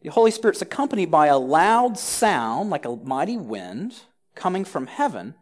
the 0.00 0.10
Holy 0.10 0.32
Spirit's 0.32 0.60
accompanied 0.60 1.12
by 1.12 1.28
a 1.28 1.38
loud 1.38 1.96
sound 1.96 2.68
like 2.68 2.84
a 2.84 2.96
mighty 2.96 3.36
wind 3.36 3.94
coming 4.34 4.64
from 4.64 4.88
heaven 4.88 5.36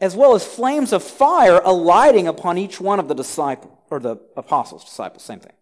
as 0.00 0.14
well 0.14 0.34
as 0.34 0.44
flames 0.44 0.92
of 0.92 1.02
fire 1.02 1.60
alighting 1.64 2.28
upon 2.28 2.58
each 2.58 2.80
one 2.80 3.00
of 3.00 3.08
the 3.08 3.14
disciples, 3.14 3.72
or 3.90 3.98
the 3.98 4.16
apostles, 4.36 4.84
disciples, 4.84 5.22
same 5.22 5.40
thing. 5.40 5.52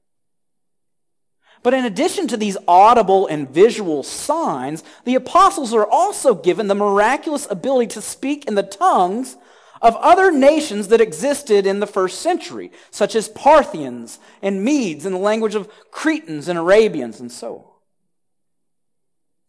But 1.63 1.73
in 1.73 1.87
addition 1.87 2.29
to 2.29 2.37
these 2.37 2.59
audible 2.69 3.27
and 3.27 3.49
visual 3.49 4.03
signs, 4.03 4.85
the 5.05 5.15
apostles 5.15 5.73
are 5.73 5.87
also 5.87 6.35
given 6.35 6.69
the 6.69 6.75
miraculous 6.75 7.47
ability 7.49 7.87
to 7.95 8.03
speak 8.03 8.45
in 8.45 8.55
the 8.55 8.63
tongues 8.63 9.37
of 9.81 9.97
other 9.97 10.31
nations 10.31 10.89
that 10.89 11.01
existed 11.01 11.67
in 11.67 11.81
the 11.81 11.87
first 11.87 12.21
century, 12.21 12.71
such 12.91 13.15
as 13.15 13.29
Parthians 13.29 14.19
and 14.43 14.63
Medes 14.63 15.07
in 15.07 15.13
the 15.13 15.19
language 15.19 15.55
of 15.55 15.71
Cretans 15.91 16.49
and 16.49 16.59
Arabians 16.59 17.19
and 17.19 17.33
so 17.33 17.57
on. 17.57 17.65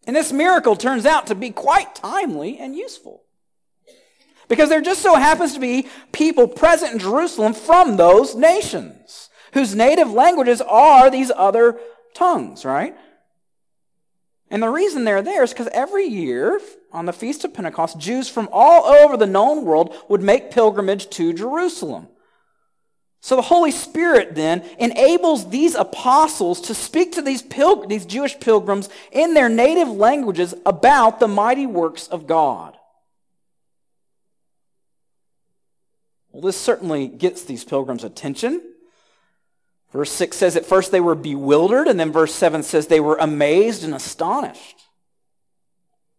And 0.07 0.15
this 0.15 0.31
miracle 0.31 0.77
turns 0.77 1.05
out 1.05 1.27
to 1.27 1.35
be 1.35 1.49
quite 1.49 1.95
timely 1.95 2.59
and 2.59 2.75
useful. 2.75 3.24
Because 4.47 4.69
there 4.69 4.81
just 4.81 5.01
so 5.01 5.15
happens 5.15 5.53
to 5.53 5.59
be 5.59 5.87
people 6.11 6.47
present 6.47 6.93
in 6.93 6.99
Jerusalem 6.99 7.53
from 7.53 7.97
those 7.97 8.35
nations 8.35 9.29
whose 9.53 9.73
native 9.73 10.11
languages 10.11 10.61
are 10.61 11.09
these 11.09 11.31
other 11.35 11.79
tongues, 12.13 12.65
right? 12.65 12.95
And 14.49 14.61
the 14.61 14.69
reason 14.69 15.03
they're 15.03 15.21
there 15.21 15.43
is 15.43 15.51
because 15.51 15.69
every 15.71 16.05
year 16.05 16.59
on 16.91 17.05
the 17.05 17.13
Feast 17.13 17.43
of 17.43 17.53
Pentecost, 17.53 17.97
Jews 17.97 18.29
from 18.29 18.47
all 18.51 18.85
over 18.85 19.17
the 19.17 19.25
known 19.25 19.65
world 19.65 19.95
would 20.07 20.21
make 20.21 20.51
pilgrimage 20.51 21.09
to 21.11 21.33
Jerusalem. 21.33 22.07
So 23.21 23.35
the 23.35 23.41
Holy 23.41 23.71
Spirit 23.71 24.35
then 24.35 24.63
enables 24.77 25.49
these 25.49 25.73
apostles 25.73 26.61
to 26.61 26.75
speak 26.75 27.13
to 27.13 27.23
these, 27.23 27.41
pil- 27.41 27.87
these 27.87 28.05
Jewish 28.05 28.39
pilgrims 28.39 28.87
in 29.11 29.33
their 29.33 29.49
native 29.49 29.87
languages 29.87 30.53
about 30.63 31.19
the 31.19 31.27
mighty 31.27 31.65
works 31.65 32.07
of 32.07 32.27
God. 32.27 32.77
Well, 36.35 36.41
this 36.41 36.59
certainly 36.59 37.07
gets 37.07 37.45
these 37.45 37.63
pilgrims' 37.63 38.03
attention. 38.03 38.61
Verse 39.93 40.11
6 40.11 40.35
says, 40.35 40.57
At 40.57 40.65
first 40.65 40.91
they 40.91 40.99
were 40.99 41.15
bewildered, 41.15 41.87
and 41.87 41.97
then 41.97 42.11
verse 42.11 42.35
7 42.35 42.61
says 42.61 42.87
they 42.87 42.99
were 42.99 43.15
amazed 43.15 43.85
and 43.85 43.95
astonished. 43.95 44.81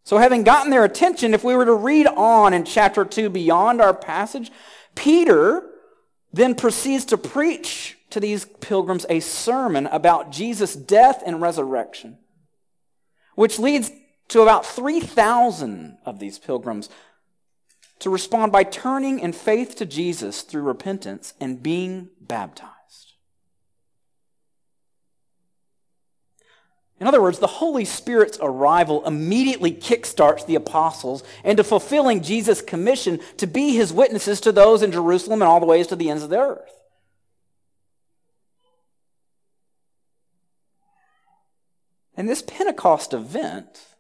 So, 0.05 0.17
having 0.17 0.43
gotten 0.43 0.71
their 0.71 0.85
attention, 0.85 1.35
if 1.35 1.45
we 1.45 1.55
were 1.55 1.67
to 1.67 1.75
read 1.75 2.07
on 2.07 2.55
in 2.55 2.65
chapter 2.65 3.05
2 3.05 3.29
beyond 3.29 3.83
our 3.83 3.93
passage, 3.93 4.51
Peter 4.95 5.69
then 6.33 6.55
proceeds 6.55 7.05
to 7.05 7.19
preach 7.19 7.99
to 8.09 8.19
these 8.19 8.47
pilgrims 8.47 9.05
a 9.11 9.21
sermon 9.21 9.87
about 9.89 10.33
Jesus' 10.33 10.75
death 10.75 11.23
and 11.27 11.43
resurrection, 11.43 12.17
which 13.35 13.59
leads 13.59 13.91
to 14.29 14.41
about 14.41 14.65
3,000 14.65 15.99
of 16.07 16.21
these 16.21 16.39
pilgrims 16.39 16.89
to 17.99 18.11
respond 18.11 18.53
by 18.53 18.65
turning 18.65 19.19
in 19.21 19.33
faith 19.33 19.77
to 19.77 19.87
Jesus 19.87 20.43
through 20.43 20.63
repentance 20.63 21.35
and 21.41 21.63
being 21.63 22.11
baptized. 22.21 22.73
In 26.99 27.07
other 27.07 27.21
words, 27.21 27.39
the 27.39 27.47
Holy 27.47 27.85
Spirit's 27.85 28.39
arrival 28.41 29.05
immediately 29.07 29.71
kickstarts 29.71 30.47
the 30.47 30.55
apostles 30.55 31.23
into 31.45 31.63
fulfilling 31.63 32.23
Jesus' 32.23 32.63
commission 32.63 33.21
to 33.37 33.47
be 33.47 33.75
his 33.75 33.93
witnesses 33.93 34.41
to 34.43 34.53
those 34.53 34.83
in 34.83 34.93
Jerusalem 34.93 35.43
and 35.43 35.49
all 35.49 35.61
the 35.61 35.67
ways 35.67 35.87
to 35.89 35.97
the 35.97 36.09
ends 36.09 36.23
of 36.23 36.31
the 36.31 36.39
earth. 36.39 36.73
And 42.17 42.27
this 42.27 42.41
Pentecost 42.41 43.13
event 43.13 43.96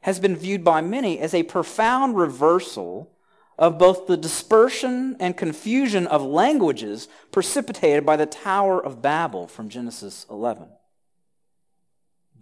has 0.00 0.20
been 0.20 0.36
viewed 0.36 0.64
by 0.64 0.80
many 0.80 1.18
as 1.18 1.34
a 1.34 1.42
profound 1.42 2.16
reversal 2.16 3.10
of 3.58 3.78
both 3.78 4.06
the 4.06 4.16
dispersion 4.16 5.16
and 5.18 5.36
confusion 5.36 6.06
of 6.06 6.22
languages 6.22 7.08
precipitated 7.32 8.06
by 8.06 8.16
the 8.16 8.26
Tower 8.26 8.82
of 8.82 9.02
Babel 9.02 9.48
from 9.48 9.68
Genesis 9.68 10.24
11. 10.30 10.68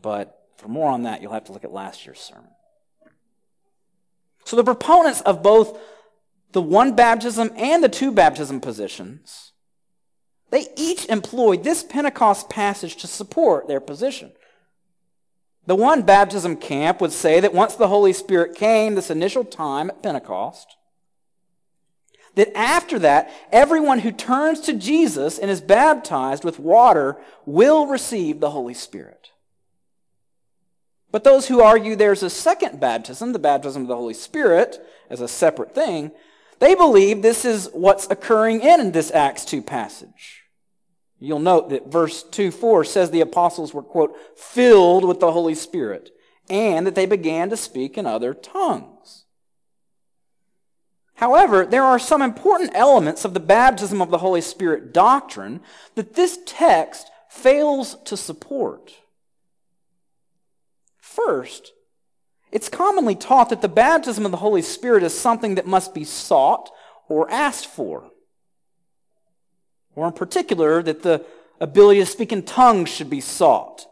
But 0.00 0.38
for 0.56 0.68
more 0.68 0.90
on 0.90 1.04
that, 1.04 1.22
you'll 1.22 1.32
have 1.32 1.44
to 1.44 1.52
look 1.52 1.64
at 1.64 1.72
last 1.72 2.04
year's 2.04 2.20
sermon. 2.20 2.50
So 4.44 4.56
the 4.56 4.64
proponents 4.64 5.22
of 5.22 5.42
both 5.42 5.78
the 6.52 6.62
one 6.62 6.94
baptism 6.94 7.50
and 7.56 7.82
the 7.82 7.88
two 7.88 8.12
baptism 8.12 8.60
positions, 8.60 9.52
they 10.50 10.66
each 10.76 11.06
employed 11.06 11.64
this 11.64 11.82
Pentecost 11.82 12.48
passage 12.48 12.96
to 12.96 13.06
support 13.06 13.68
their 13.68 13.80
position. 13.80 14.32
The 15.66 15.74
one 15.74 16.02
baptism 16.02 16.56
camp 16.56 17.00
would 17.00 17.12
say 17.12 17.40
that 17.40 17.52
once 17.52 17.74
the 17.74 17.88
Holy 17.88 18.12
Spirit 18.12 18.56
came, 18.56 18.94
this 18.94 19.10
initial 19.10 19.44
time 19.44 19.90
at 19.90 20.02
Pentecost, 20.02 20.76
that 22.36 22.56
after 22.56 22.98
that, 23.00 23.32
everyone 23.50 24.00
who 24.00 24.12
turns 24.12 24.60
to 24.60 24.74
Jesus 24.74 25.38
and 25.38 25.50
is 25.50 25.60
baptized 25.60 26.44
with 26.44 26.60
water 26.60 27.16
will 27.46 27.86
receive 27.86 28.38
the 28.38 28.50
Holy 28.50 28.74
Spirit. 28.74 29.30
But 31.10 31.24
those 31.24 31.48
who 31.48 31.62
argue 31.62 31.96
there's 31.96 32.22
a 32.22 32.30
second 32.30 32.78
baptism, 32.78 33.32
the 33.32 33.38
baptism 33.38 33.82
of 33.82 33.88
the 33.88 33.96
Holy 33.96 34.14
Spirit, 34.14 34.78
as 35.08 35.20
a 35.20 35.28
separate 35.28 35.74
thing, 35.74 36.12
they 36.58 36.74
believe 36.74 37.22
this 37.22 37.44
is 37.44 37.70
what's 37.72 38.08
occurring 38.10 38.60
in 38.60 38.92
this 38.92 39.10
Acts 39.10 39.44
2 39.44 39.62
passage. 39.62 40.45
You'll 41.18 41.38
note 41.38 41.70
that 41.70 41.90
verse 41.90 42.22
2 42.22 42.50
4 42.50 42.84
says 42.84 43.10
the 43.10 43.20
apostles 43.20 43.72
were, 43.72 43.82
quote, 43.82 44.16
filled 44.36 45.04
with 45.04 45.20
the 45.20 45.32
Holy 45.32 45.54
Spirit, 45.54 46.10
and 46.50 46.86
that 46.86 46.94
they 46.94 47.06
began 47.06 47.48
to 47.50 47.56
speak 47.56 47.96
in 47.96 48.06
other 48.06 48.34
tongues. 48.34 49.24
However, 51.14 51.64
there 51.64 51.82
are 51.82 51.98
some 51.98 52.20
important 52.20 52.72
elements 52.74 53.24
of 53.24 53.32
the 53.32 53.40
baptism 53.40 54.02
of 54.02 54.10
the 54.10 54.18
Holy 54.18 54.42
Spirit 54.42 54.92
doctrine 54.92 55.60
that 55.94 56.14
this 56.14 56.38
text 56.44 57.10
fails 57.30 57.96
to 58.04 58.18
support. 58.18 58.92
First, 60.98 61.72
it's 62.52 62.68
commonly 62.68 63.14
taught 63.14 63.48
that 63.48 63.62
the 63.62 63.68
baptism 63.68 64.26
of 64.26 64.30
the 64.30 64.36
Holy 64.36 64.60
Spirit 64.60 65.02
is 65.02 65.18
something 65.18 65.54
that 65.54 65.66
must 65.66 65.94
be 65.94 66.04
sought 66.04 66.70
or 67.08 67.30
asked 67.30 67.66
for 67.66 68.10
or 69.96 70.06
in 70.06 70.12
particular, 70.12 70.82
that 70.82 71.02
the 71.02 71.24
ability 71.60 72.00
to 72.00 72.06
speak 72.06 72.32
in 72.32 72.42
tongues 72.42 72.88
should 72.88 73.10
be 73.10 73.20
sought, 73.20 73.86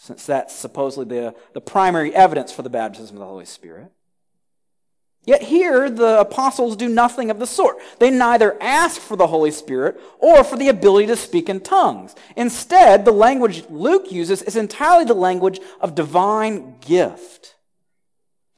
since 0.00 0.26
that's 0.26 0.54
supposedly 0.54 1.16
the, 1.16 1.34
the 1.52 1.60
primary 1.60 2.14
evidence 2.14 2.50
for 2.50 2.62
the 2.62 2.70
baptism 2.70 3.16
of 3.16 3.20
the 3.20 3.26
Holy 3.26 3.44
Spirit. 3.44 3.92
Yet 5.26 5.42
here, 5.42 5.88
the 5.88 6.20
apostles 6.20 6.76
do 6.76 6.88
nothing 6.88 7.30
of 7.30 7.38
the 7.38 7.46
sort. 7.46 7.78
They 7.98 8.10
neither 8.10 8.60
ask 8.62 9.00
for 9.00 9.16
the 9.16 9.26
Holy 9.26 9.50
Spirit 9.50 9.98
or 10.18 10.44
for 10.44 10.56
the 10.56 10.68
ability 10.68 11.06
to 11.06 11.16
speak 11.16 11.48
in 11.48 11.60
tongues. 11.60 12.14
Instead, 12.36 13.04
the 13.04 13.12
language 13.12 13.64
Luke 13.70 14.12
uses 14.12 14.42
is 14.42 14.56
entirely 14.56 15.06
the 15.06 15.14
language 15.14 15.60
of 15.80 15.94
divine 15.94 16.76
gift. 16.80 17.54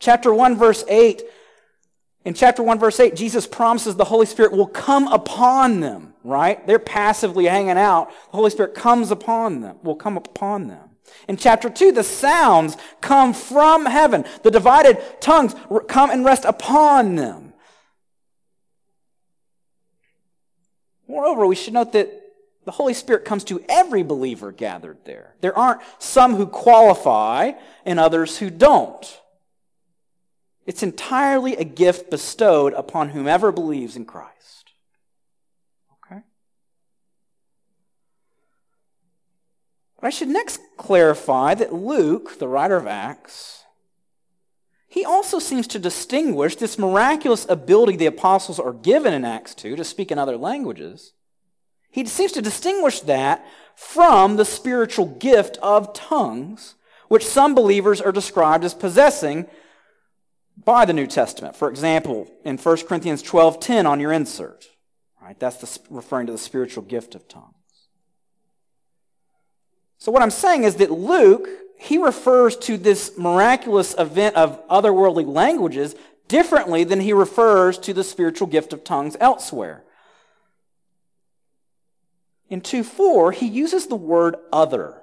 Chapter 0.01 0.35
1, 0.35 0.57
verse 0.57 0.85
8 0.89 1.23
in 2.27 2.35
chapter 2.35 2.61
1, 2.61 2.81
verse 2.81 2.99
8, 2.99 3.15
Jesus 3.15 3.47
promises 3.47 3.95
the 3.95 4.05
Holy 4.05 4.27
Spirit 4.27 4.51
will 4.51 4.67
come 4.67 5.07
upon 5.07 5.79
them, 5.79 6.13
right? 6.25 6.67
They're 6.67 6.81
passively 6.81 7.45
hanging 7.45 7.79
out. 7.79 8.09
The 8.33 8.37
Holy 8.37 8.51
Spirit 8.51 8.75
comes 8.75 9.13
upon 9.13 9.61
them, 9.61 9.77
will 9.85 9.95
come 9.95 10.17
upon 10.17 10.67
them. 10.67 10.91
In 11.29 11.37
chapter 11.37 11.71
2, 11.71 11.93
the 11.93 12.03
sounds 12.03 12.77
come 13.01 13.33
from 13.33 13.87
heaven. 13.87 14.25
The 14.43 14.51
divided 14.51 15.01
tongues 15.21 15.55
come 15.87 16.11
and 16.11 16.25
rest 16.25 16.45
upon 16.45 17.15
them. 17.15 17.53
Moreover, 21.07 21.47
we 21.47 21.55
should 21.55 21.75
note 21.75 21.93
that 21.93 22.11
the 22.65 22.73
Holy 22.73 22.95
Spirit 22.95 23.25
comes 23.25 23.45
to 23.45 23.65
every 23.69 24.03
believer 24.03 24.51
gathered 24.51 24.99
there. 25.05 25.37
There 25.43 25.57
aren't 25.57 25.81
some 26.01 26.35
who 26.35 26.49
qualify 26.49 27.53
and 27.85 28.01
others 28.01 28.37
who 28.37 28.51
don't. 28.51 29.21
It's 30.67 30.83
entirely 30.83 31.57
a 31.57 31.65
gift 31.65 32.11
bestowed 32.11 32.73
upon 32.75 33.11
whomever 33.11 33.53
believes 33.53 33.95
in 33.95 34.05
Christ. 34.05 34.73
Okay? 35.93 36.23
But 40.01 40.09
I 40.09 40.11
should 40.11 40.29
next 40.29 40.61
clarify 40.77 41.55
that 41.55 41.73
Luke, 41.73 42.41
the 42.41 42.49
writer 42.49 42.77
of 42.77 42.89
Acts, 42.89 43.65
he 44.89 45.05
also 45.05 45.39
seems 45.39 45.67
to 45.69 45.79
distinguish 45.79 46.57
this 46.57 46.79
miraculous 46.79 47.47
ability 47.49 47.97
the 47.97 48.07
apostles 48.07 48.59
are 48.59 48.73
given 48.73 49.13
in 49.13 49.25
Acts 49.25 49.55
2 49.55 49.77
to 49.77 49.85
speak 49.85 50.11
in 50.11 50.19
other 50.19 50.37
languages. 50.37 51.13
He 51.91 52.05
seems 52.07 52.33
to 52.33 52.43
distinguish 52.43 53.01
that 53.01 53.47
from 53.75 54.37
the 54.37 54.45
spiritual 54.45 55.07
gift 55.07 55.59
of 55.63 55.93
tongues, 55.93 56.75
which 57.09 57.27
some 57.27 57.55
believers 57.55 58.01
are 58.01 58.11
described 58.11 58.65
as 58.65 58.75
possessing 58.75 59.47
by 60.67 60.85
the 60.85 60.93
New 60.93 61.07
Testament. 61.07 61.57
For 61.57 61.71
example, 61.71 62.29
in 62.45 62.59
1 62.59 62.87
Corinthians 62.87 63.23
12:10 63.23 63.87
on 63.87 64.01
your 64.01 64.13
insert, 64.13 64.67
right? 65.23 65.39
That's 65.39 65.57
the, 65.57 65.81
referring 65.89 66.27
to 66.27 66.33
the 66.33 66.39
spiritual 66.39 66.83
gift 66.83 67.15
of 67.15 67.27
tongues. 67.29 67.55
So 69.97 70.13
what 70.13 70.23
I'm 70.23 70.31
saying 70.31 70.65
is 70.65 70.77
that 70.77 70.91
Luke, 70.91 71.49
he 71.79 71.97
refers 71.97 72.57
to 72.57 72.77
this 72.77 73.17
miraculous 73.17 73.95
event 73.97 74.37
of 74.37 74.67
otherworldly 74.69 75.27
languages 75.27 75.95
differently 76.29 76.83
than 76.83 77.01
he 77.01 77.13
refers 77.13 77.79
to 77.79 77.95
the 77.95 78.05
spiritual 78.05 78.49
gift 78.49 78.73
of 78.73 78.83
tongues 78.83 79.17
elsewhere. 79.21 79.85
In 82.49 82.61
2:4, 82.61 83.33
he 83.33 83.47
uses 83.47 83.87
the 83.87 83.97
word 83.97 84.37
other. 84.53 85.03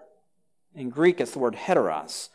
In 0.76 0.90
Greek, 0.90 1.22
it's 1.22 1.32
the 1.32 1.40
word 1.40 1.56
heteros, 1.56 2.28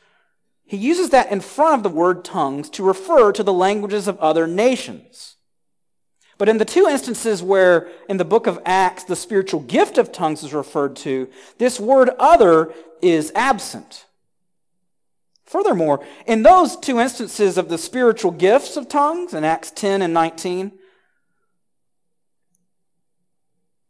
he 0.68 0.76
uses 0.76 1.09
that 1.11 1.33
in 1.33 1.40
front 1.40 1.76
of 1.76 1.83
the 1.83 1.88
word 1.88 2.26
tongues 2.26 2.68
to 2.70 2.85
refer 2.85 3.33
to 3.33 3.42
the 3.42 3.54
languages 3.54 4.07
of 4.07 4.18
other 4.18 4.46
nations. 4.46 5.37
But 6.37 6.50
in 6.50 6.59
the 6.59 6.66
two 6.66 6.87
instances 6.87 7.42
where 7.42 7.88
in 8.07 8.18
the 8.18 8.24
book 8.26 8.46
of 8.46 8.61
Acts 8.66 9.04
the 9.04 9.16
spiritual 9.16 9.61
gift 9.61 9.96
of 9.96 10.12
tongues 10.12 10.42
is 10.42 10.52
referred 10.52 10.94
to, 10.96 11.31
this 11.57 11.81
word 11.81 12.11
other 12.18 12.74
is 13.00 13.33
absent. 13.35 14.04
Furthermore, 15.46 16.04
in 16.26 16.42
those 16.42 16.76
two 16.76 17.00
instances 17.00 17.57
of 17.57 17.70
the 17.70 17.78
spiritual 17.78 18.31
gifts 18.31 18.76
of 18.76 18.90
tongues, 18.90 19.33
in 19.33 19.44
Acts 19.44 19.70
10 19.70 20.02
and 20.02 20.12
19, 20.12 20.72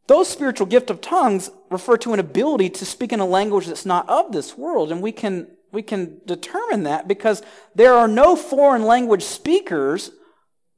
those 0.06 0.28
spiritual 0.28 0.68
gift 0.68 0.90
of 0.90 1.00
tongues 1.00 1.50
refer 1.70 1.96
to 1.96 2.12
an 2.12 2.20
ability 2.20 2.70
to 2.70 2.86
speak 2.86 3.12
in 3.12 3.18
a 3.18 3.26
language 3.26 3.66
that's 3.66 3.84
not 3.84 4.08
of 4.08 4.30
this 4.30 4.56
world, 4.56 4.92
and 4.92 5.02
we 5.02 5.10
can 5.10 5.48
we 5.72 5.82
can 5.82 6.20
determine 6.26 6.84
that 6.84 7.08
because 7.08 7.42
there 7.74 7.94
are 7.94 8.08
no 8.08 8.36
foreign 8.36 8.84
language 8.84 9.22
speakers 9.22 10.10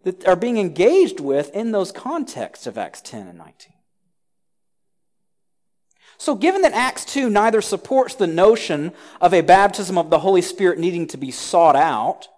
that 0.02 0.26
are 0.26 0.36
being 0.36 0.58
engaged 0.58 1.20
with 1.20 1.54
in 1.54 1.72
those 1.72 1.92
contexts 1.92 2.66
of 2.66 2.78
Acts 2.78 3.00
10 3.02 3.28
and 3.28 3.38
19. 3.38 3.72
So, 6.18 6.34
given 6.34 6.62
that 6.62 6.72
Acts 6.72 7.06
2 7.06 7.30
neither 7.30 7.62
supports 7.62 8.14
the 8.14 8.26
notion 8.26 8.92
of 9.20 9.32
a 9.32 9.40
baptism 9.40 9.96
of 9.96 10.10
the 10.10 10.18
Holy 10.18 10.42
Spirit 10.42 10.78
needing 10.78 11.06
to 11.08 11.16
be 11.16 11.30
sought 11.30 11.76
out, 11.76 12.28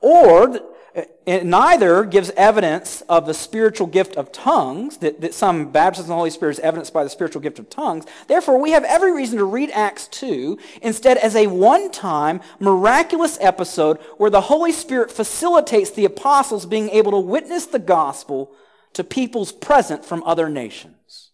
or 0.00 0.58
it 0.94 1.44
neither 1.44 2.04
gives 2.04 2.30
evidence 2.36 3.02
of 3.08 3.26
the 3.26 3.34
spiritual 3.34 3.88
gift 3.88 4.16
of 4.16 4.30
tongues, 4.30 4.98
that, 4.98 5.20
that 5.22 5.34
some 5.34 5.72
baptism 5.72 6.04
of 6.04 6.08
the 6.08 6.14
Holy 6.14 6.30
Spirit 6.30 6.52
is 6.52 6.58
evidenced 6.60 6.92
by 6.92 7.02
the 7.02 7.10
spiritual 7.10 7.42
gift 7.42 7.58
of 7.58 7.68
tongues. 7.68 8.04
Therefore, 8.28 8.60
we 8.60 8.70
have 8.70 8.84
every 8.84 9.12
reason 9.12 9.38
to 9.38 9.44
read 9.44 9.70
Acts 9.72 10.06
2 10.08 10.56
instead 10.82 11.16
as 11.16 11.34
a 11.34 11.48
one 11.48 11.90
time 11.90 12.40
miraculous 12.60 13.38
episode 13.40 13.98
where 14.18 14.30
the 14.30 14.42
Holy 14.42 14.70
Spirit 14.70 15.10
facilitates 15.10 15.90
the 15.90 16.04
apostles 16.04 16.64
being 16.64 16.90
able 16.90 17.10
to 17.10 17.18
witness 17.18 17.66
the 17.66 17.80
gospel 17.80 18.52
to 18.92 19.02
peoples 19.02 19.50
present 19.50 20.04
from 20.04 20.22
other 20.24 20.48
nations. 20.48 21.32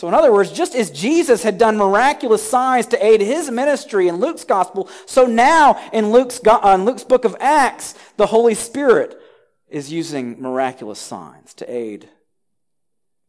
So, 0.00 0.08
in 0.08 0.14
other 0.14 0.32
words, 0.32 0.50
just 0.50 0.74
as 0.74 0.90
Jesus 0.90 1.42
had 1.42 1.58
done 1.58 1.76
miraculous 1.76 2.42
signs 2.42 2.86
to 2.86 3.04
aid 3.04 3.20
his 3.20 3.50
ministry 3.50 4.08
in 4.08 4.16
Luke's 4.16 4.44
gospel, 4.44 4.88
so 5.04 5.26
now 5.26 5.78
in 5.92 6.10
Luke's, 6.10 6.40
uh, 6.46 6.72
in 6.74 6.86
Luke's 6.86 7.04
book 7.04 7.26
of 7.26 7.36
Acts, 7.38 7.94
the 8.16 8.28
Holy 8.28 8.54
Spirit 8.54 9.20
is 9.68 9.92
using 9.92 10.40
miraculous 10.40 10.98
signs 10.98 11.52
to 11.52 11.70
aid 11.70 12.08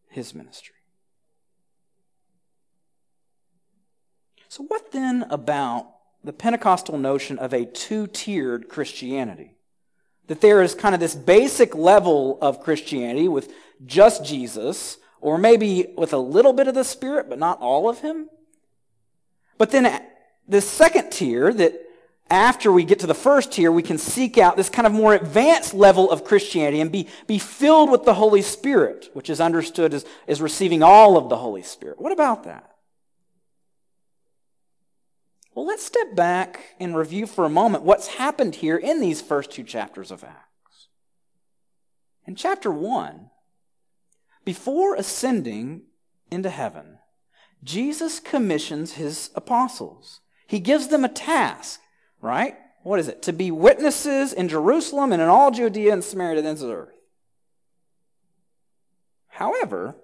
his 0.08 0.34
ministry. 0.34 0.76
So, 4.48 4.64
what 4.64 4.94
then 4.94 5.26
about 5.30 5.92
the 6.24 6.32
Pentecostal 6.32 6.98
notion 6.98 7.38
of 7.38 7.52
a 7.52 7.66
two 7.66 8.08
tiered 8.08 8.70
Christianity? 8.70 9.58
That 10.28 10.40
there 10.40 10.62
is 10.62 10.74
kind 10.74 10.96
of 10.96 11.02
this 11.02 11.16
basic 11.16 11.76
level 11.76 12.38
of 12.42 12.64
Christianity 12.64 13.28
with 13.28 13.52
just 13.86 14.24
Jesus 14.24 14.98
or 15.22 15.38
maybe 15.38 15.94
with 15.96 16.14
a 16.14 16.18
little 16.18 16.54
bit 16.54 16.68
of 16.68 16.76
the 16.76 16.84
Spirit, 16.84 17.30
but 17.30 17.40
not 17.40 17.60
all 17.62 17.88
of 17.88 18.00
Him. 18.00 18.30
But 19.58 19.72
then 19.72 19.86
uh, 19.86 20.00
the 20.48 20.62
second 20.62 21.12
tier, 21.12 21.54
that 21.54 21.80
after 22.30 22.72
we 22.72 22.84
get 22.84 23.00
to 23.00 23.08
the 23.08 23.14
first 23.14 23.52
tier, 23.52 23.72
we 23.72 23.84
can 23.84 23.98
seek 23.98 24.38
out 24.38 24.58
this 24.58 24.70
kind 24.70 24.88
of 24.88 24.94
more 24.94 25.14
advanced 25.14 25.74
level 25.74 26.10
of 26.10 26.24
Christianity 26.24 26.80
and 26.80 26.92
be, 26.92 27.08
be 27.28 27.38
filled 27.38 27.92
with 27.92 28.06
the 28.06 28.14
Holy 28.14 28.42
Spirit, 28.42 29.10
which 29.14 29.30
is 29.30 29.42
understood 29.42 29.94
as, 29.94 30.06
as 30.28 30.42
receiving 30.42 30.82
all 30.82 31.18
of 31.18 31.30
the 31.30 31.38
Holy 31.38 31.62
Spirit. 31.62 32.00
What 32.00 32.14
about 32.14 32.46
that? 32.46 32.72
Well, 35.54 35.66
let's 35.66 35.86
step 35.86 36.16
back 36.16 36.76
and 36.80 36.96
review 36.96 37.28
for 37.28 37.44
a 37.44 37.50
moment 37.50 37.84
what's 37.84 38.08
happened 38.08 38.56
here 38.56 38.78
in 38.78 39.02
these 39.02 39.22
first 39.22 39.52
two 39.52 39.64
chapters 39.64 40.10
of 40.10 40.24
Acts. 40.24 40.88
In 42.26 42.36
chapter 42.36 42.72
1, 42.72 43.31
before 44.46 44.96
ascending 44.96 45.84
into 46.30 46.50
heaven, 46.50 46.98
Jesus 47.64 48.20
commissions 48.20 48.94
his 48.94 49.30
apostles. 49.36 50.22
He 50.48 50.60
gives 50.60 50.88
them 50.88 51.06
a 51.06 51.10
task, 51.10 51.80
right? 52.22 52.56
What 52.84 53.00
is 53.00 53.08
it? 53.08 53.22
To 53.24 53.34
be 53.34 53.52
witnesses 53.52 54.34
in 54.34 54.50
Jerusalem 54.50 55.12
and 55.14 55.22
in 55.22 55.28
all 55.28 55.52
Judea 55.52 55.94
and 55.94 56.04
Samaria 56.04 56.36
to 56.36 56.42
the 56.42 56.50
ends 56.50 56.62
of 56.62 56.70
the 56.70 56.76
earth. 56.76 56.96
However, 59.28 59.96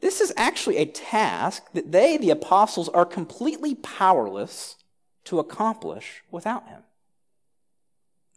this 0.00 0.20
is 0.20 0.32
actually 0.36 0.76
a 0.76 0.86
task 0.86 1.64
that 1.72 1.92
they, 1.92 2.18
the 2.18 2.30
apostles, 2.30 2.90
are 2.90 3.06
completely 3.06 3.74
powerless 3.74 4.76
to 5.24 5.38
accomplish 5.38 6.22
without 6.30 6.68
him. 6.68 6.82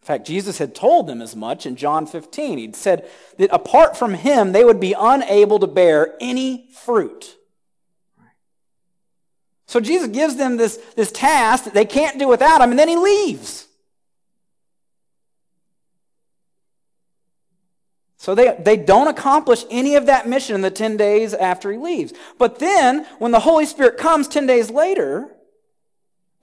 In 0.08 0.13
fact, 0.13 0.26
Jesus 0.26 0.58
had 0.58 0.74
told 0.74 1.06
them 1.06 1.22
as 1.22 1.36
much 1.36 1.65
in 1.65 1.76
John 1.76 2.08
15. 2.08 2.58
He'd 2.60 2.78
said 2.78 3.10
that 3.39 3.50
apart 3.52 3.98
from 3.98 4.13
him, 4.13 4.54
they 4.54 4.63
would 4.63 4.80
be 4.80 4.96
unable 4.98 5.60
to 5.60 5.67
bear 5.67 6.15
any 6.22 6.70
fruit. 6.72 7.36
So 9.65 9.82
Jesus 9.82 10.08
gives 10.08 10.38
them 10.38 10.56
this, 10.56 10.78
this 10.96 11.12
task 11.12 11.65
that 11.65 11.74
they 11.74 11.84
can't 11.84 12.17
do 12.17 12.30
without 12.30 12.62
him, 12.62 12.70
and 12.70 12.80
then 12.80 12.88
he 12.88 12.96
leaves. 12.96 13.67
So 18.15 18.34
they, 18.34 18.56
they 18.58 18.78
don't 18.78 19.10
accomplish 19.10 19.65
any 19.70 19.96
of 19.96 20.06
that 20.06 20.26
mission 20.26 20.56
in 20.56 20.62
the 20.62 20.72
10 20.72 20.96
days 20.96 21.34
after 21.34 21.70
he 21.70 21.78
leaves. 21.78 22.13
But 22.38 22.60
then, 22.60 23.06
when 23.20 23.34
the 23.34 23.41
Holy 23.41 23.65
Spirit 23.65 23.98
comes 23.98 24.30
10 24.30 24.48
days 24.48 24.72
later, 24.72 25.37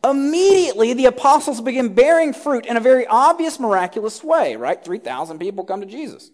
Immediately, 0.05 0.93
the 0.93 1.07
apostles 1.07 1.63
begin 1.63 1.95
bearing 1.95 2.35
fruit 2.35 2.67
in 2.67 2.77
a 2.77 2.81
very 2.81 3.07
obvious, 3.07 3.59
miraculous 3.59 4.23
way, 4.23 4.55
right? 4.55 4.85
3,000 4.85 5.39
people 5.39 5.65
come 5.65 5.81
to 5.81 5.87
Jesus. 5.87 6.31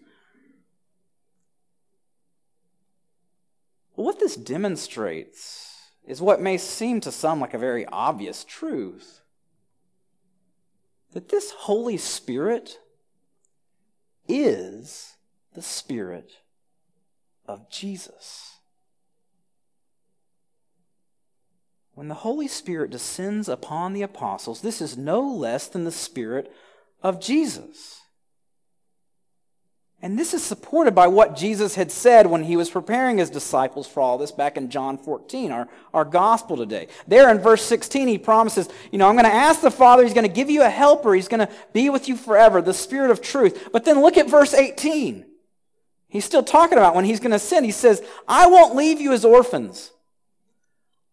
What 3.95 4.19
this 4.19 4.35
demonstrates 4.35 5.91
is 6.05 6.21
what 6.21 6.41
may 6.41 6.57
seem 6.57 6.99
to 7.01 7.11
some 7.11 7.39
like 7.39 7.53
a 7.53 7.59
very 7.59 7.85
obvious 7.85 8.43
truth 8.43 9.21
that 11.13 11.29
this 11.29 11.51
Holy 11.51 11.97
Spirit 11.97 12.79
is 14.27 15.15
the 15.53 15.61
Spirit 15.61 16.31
of 17.45 17.69
Jesus. 17.69 18.57
When 21.93 22.07
the 22.07 22.15
Holy 22.15 22.47
Spirit 22.47 22.91
descends 22.91 23.49
upon 23.49 23.93
the 23.93 24.01
apostles, 24.01 24.61
this 24.61 24.81
is 24.81 24.97
no 24.97 25.21
less 25.21 25.67
than 25.67 25.83
the 25.83 25.91
Spirit 25.91 26.51
of 27.03 27.19
Jesus. 27.19 28.01
And 30.03 30.17
this 30.17 30.33
is 30.33 30.41
supported 30.43 30.95
by 30.95 31.07
what 31.07 31.35
Jesus 31.35 31.75
had 31.75 31.91
said 31.91 32.25
when 32.25 32.43
he 32.43 32.57
was 32.57 32.71
preparing 32.71 33.19
his 33.19 33.29
disciples 33.29 33.85
for 33.87 34.01
all 34.01 34.17
this 34.17 34.31
back 34.31 34.57
in 34.57 34.71
John 34.71 34.97
14, 34.97 35.51
our, 35.51 35.67
our 35.93 36.05
gospel 36.05 36.57
today. 36.57 36.87
There 37.07 37.29
in 37.29 37.37
verse 37.37 37.61
16, 37.63 38.07
he 38.07 38.17
promises, 38.17 38.67
You 38.91 38.97
know, 38.97 39.07
I'm 39.07 39.13
going 39.15 39.25
to 39.25 39.33
ask 39.33 39.61
the 39.61 39.69
Father, 39.69 40.03
he's 40.03 40.15
going 40.15 40.27
to 40.27 40.33
give 40.33 40.49
you 40.49 40.63
a 40.63 40.69
helper, 40.69 41.13
he's 41.13 41.27
going 41.27 41.45
to 41.45 41.53
be 41.71 41.91
with 41.91 42.07
you 42.07 42.15
forever, 42.15 42.63
the 42.63 42.73
Spirit 42.73 43.11
of 43.11 43.21
truth. 43.21 43.69
But 43.71 43.85
then 43.85 44.01
look 44.01 44.17
at 44.17 44.29
verse 44.29 44.55
18. 44.55 45.23
He's 46.07 46.25
still 46.25 46.43
talking 46.43 46.79
about 46.79 46.95
when 46.95 47.05
he's 47.05 47.19
going 47.19 47.31
to 47.31 47.39
send. 47.39 47.65
He 47.65 47.71
says, 47.71 48.01
I 48.27 48.47
won't 48.47 48.75
leave 48.75 48.99
you 48.99 49.13
as 49.13 49.23
orphans. 49.23 49.91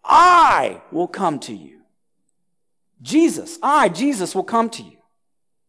I 0.08 0.80
will 0.90 1.06
come 1.06 1.38
to 1.40 1.54
you. 1.54 1.80
Jesus, 3.02 3.58
I, 3.62 3.88
Jesus, 3.88 4.34
will 4.34 4.44
come 4.44 4.70
to 4.70 4.82
you, 4.82 4.98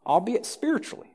albeit 0.06 0.46
spiritually. 0.46 1.12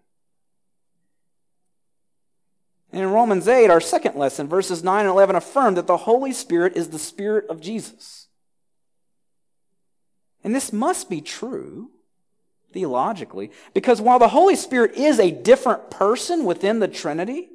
And 2.93 3.03
in 3.03 3.11
Romans 3.11 3.49
8, 3.49 3.71
our 3.71 3.81
second 3.81 4.15
lesson, 4.15 4.47
verses 4.47 4.85
9 4.85 5.01
and 5.01 5.09
11 5.09 5.35
affirm 5.35 5.75
that 5.75 5.89
the 5.89 5.97
Holy 5.97 6.33
Spirit 6.33 6.77
is 6.77 6.91
the 6.91 6.99
Spirit 6.99 7.47
of 7.49 7.61
Jesus. 7.61 8.29
And 10.45 10.55
this 10.55 10.73
must 10.73 11.11
be 11.11 11.21
true 11.21 11.91
theologically, 12.73 13.51
because 13.73 14.01
while 14.01 14.19
the 14.19 14.29
Holy 14.29 14.57
Spirit 14.57 14.95
is 14.95 15.19
a 15.19 15.31
different 15.31 15.91
person 15.91 16.45
within 16.45 16.81
the 16.81 16.89
Trinity, 16.89 17.49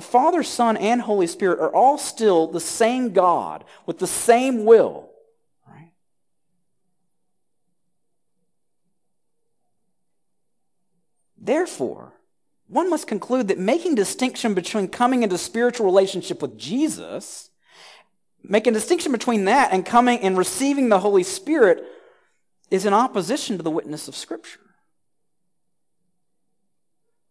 the 0.00 0.06
Father, 0.06 0.42
Son, 0.42 0.78
and 0.78 1.02
Holy 1.02 1.26
Spirit 1.26 1.60
are 1.60 1.74
all 1.74 1.98
still 1.98 2.46
the 2.46 2.58
same 2.58 3.12
God 3.12 3.66
with 3.84 3.98
the 3.98 4.06
same 4.06 4.64
will. 4.64 5.10
Right? 5.68 5.92
Therefore, 11.36 12.14
one 12.66 12.88
must 12.88 13.08
conclude 13.08 13.48
that 13.48 13.58
making 13.58 13.94
distinction 13.94 14.54
between 14.54 14.88
coming 14.88 15.22
into 15.22 15.36
spiritual 15.36 15.84
relationship 15.84 16.40
with 16.40 16.56
Jesus, 16.56 17.50
making 18.42 18.72
distinction 18.72 19.12
between 19.12 19.44
that 19.44 19.70
and 19.70 19.84
coming 19.84 20.20
and 20.20 20.38
receiving 20.38 20.88
the 20.88 21.00
Holy 21.00 21.24
Spirit 21.24 21.84
is 22.70 22.86
in 22.86 22.94
opposition 22.94 23.58
to 23.58 23.62
the 23.62 23.70
witness 23.70 24.08
of 24.08 24.16
Scripture. 24.16 24.60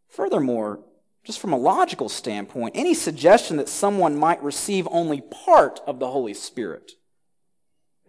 Furthermore, 0.08 0.82
just 1.30 1.40
from 1.40 1.54
a 1.54 1.58
logical 1.58 2.10
standpoint, 2.10 2.76
any 2.76 2.96
suggestion 2.96 3.58
that 3.58 3.70
someone 3.70 4.18
might 4.18 4.42
receive 4.42 4.88
only 4.90 5.22
part 5.22 5.80
of 5.86 6.00
the 6.00 6.10
Holy 6.10 6.34
Spirit 6.34 6.94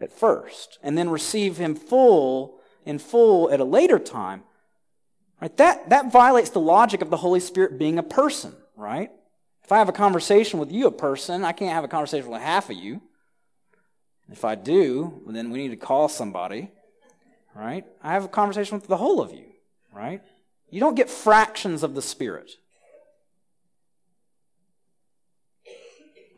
at 0.00 0.10
first 0.10 0.78
and 0.82 0.96
then 0.96 1.10
receive 1.10 1.58
him 1.58 1.74
full 1.74 2.60
in 2.86 2.98
full 2.98 3.52
at 3.52 3.60
a 3.60 3.64
later 3.64 3.98
time, 3.98 4.42
right? 5.38 5.54
That, 5.58 5.90
that 5.90 6.10
violates 6.10 6.48
the 6.48 6.62
logic 6.62 7.02
of 7.02 7.10
the 7.10 7.18
Holy 7.18 7.40
Spirit 7.40 7.78
being 7.78 7.98
a 7.98 8.02
person, 8.02 8.56
right? 8.74 9.10
If 9.64 9.70
I 9.70 9.76
have 9.76 9.90
a 9.90 9.92
conversation 9.92 10.58
with 10.58 10.72
you, 10.72 10.86
a 10.86 10.90
person, 10.90 11.44
I 11.44 11.52
can't 11.52 11.74
have 11.74 11.84
a 11.84 11.88
conversation 11.88 12.30
with 12.30 12.40
half 12.40 12.70
of 12.70 12.76
you. 12.76 13.02
If 14.32 14.46
I 14.46 14.54
do, 14.54 15.20
then 15.26 15.50
we 15.50 15.58
need 15.58 15.72
to 15.72 15.76
call 15.76 16.08
somebody, 16.08 16.70
right? 17.54 17.84
I 18.02 18.14
have 18.14 18.24
a 18.24 18.28
conversation 18.28 18.78
with 18.78 18.86
the 18.86 18.96
whole 18.96 19.20
of 19.20 19.34
you, 19.34 19.44
right? 19.92 20.22
You 20.70 20.80
don't 20.80 20.94
get 20.94 21.10
fractions 21.10 21.82
of 21.82 21.94
the 21.94 22.00
Spirit. 22.00 22.52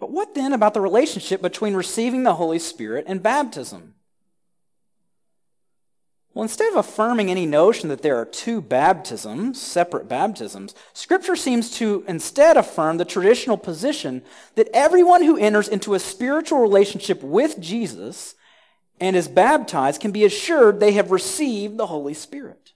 But 0.02 0.10
what 0.10 0.34
then 0.34 0.52
about 0.52 0.74
the 0.74 0.80
relationship 0.80 1.40
between 1.40 1.74
receiving 1.74 2.24
the 2.24 2.34
Holy 2.34 2.58
Spirit 2.58 3.04
and 3.06 3.22
baptism? 3.22 3.94
Well, 6.34 6.42
instead 6.42 6.72
of 6.72 6.76
affirming 6.76 7.30
any 7.30 7.46
notion 7.46 7.88
that 7.88 8.02
there 8.02 8.16
are 8.16 8.24
two 8.24 8.60
baptisms, 8.60 9.62
separate 9.62 10.08
baptisms, 10.08 10.74
Scripture 10.92 11.36
seems 11.36 11.70
to 11.78 12.04
instead 12.08 12.56
affirm 12.56 12.96
the 12.96 13.04
traditional 13.04 13.56
position 13.56 14.22
that 14.56 14.68
everyone 14.74 15.22
who 15.22 15.36
enters 15.36 15.68
into 15.68 15.94
a 15.94 16.00
spiritual 16.00 16.58
relationship 16.58 17.22
with 17.22 17.60
Jesus 17.60 18.34
and 18.98 19.14
is 19.14 19.28
baptized 19.28 20.00
can 20.00 20.10
be 20.10 20.24
assured 20.24 20.80
they 20.80 20.94
have 20.94 21.12
received 21.12 21.76
the 21.76 21.86
Holy 21.86 22.14
Spirit. 22.14 22.72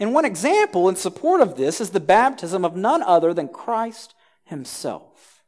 And 0.00 0.12
one 0.12 0.24
example 0.24 0.88
in 0.88 0.96
support 0.96 1.40
of 1.40 1.56
this 1.56 1.80
is 1.80 1.90
the 1.90 2.00
baptism 2.00 2.64
of 2.64 2.74
none 2.74 3.04
other 3.04 3.32
than 3.32 3.46
Christ 3.46 4.16
himself. 4.48 5.42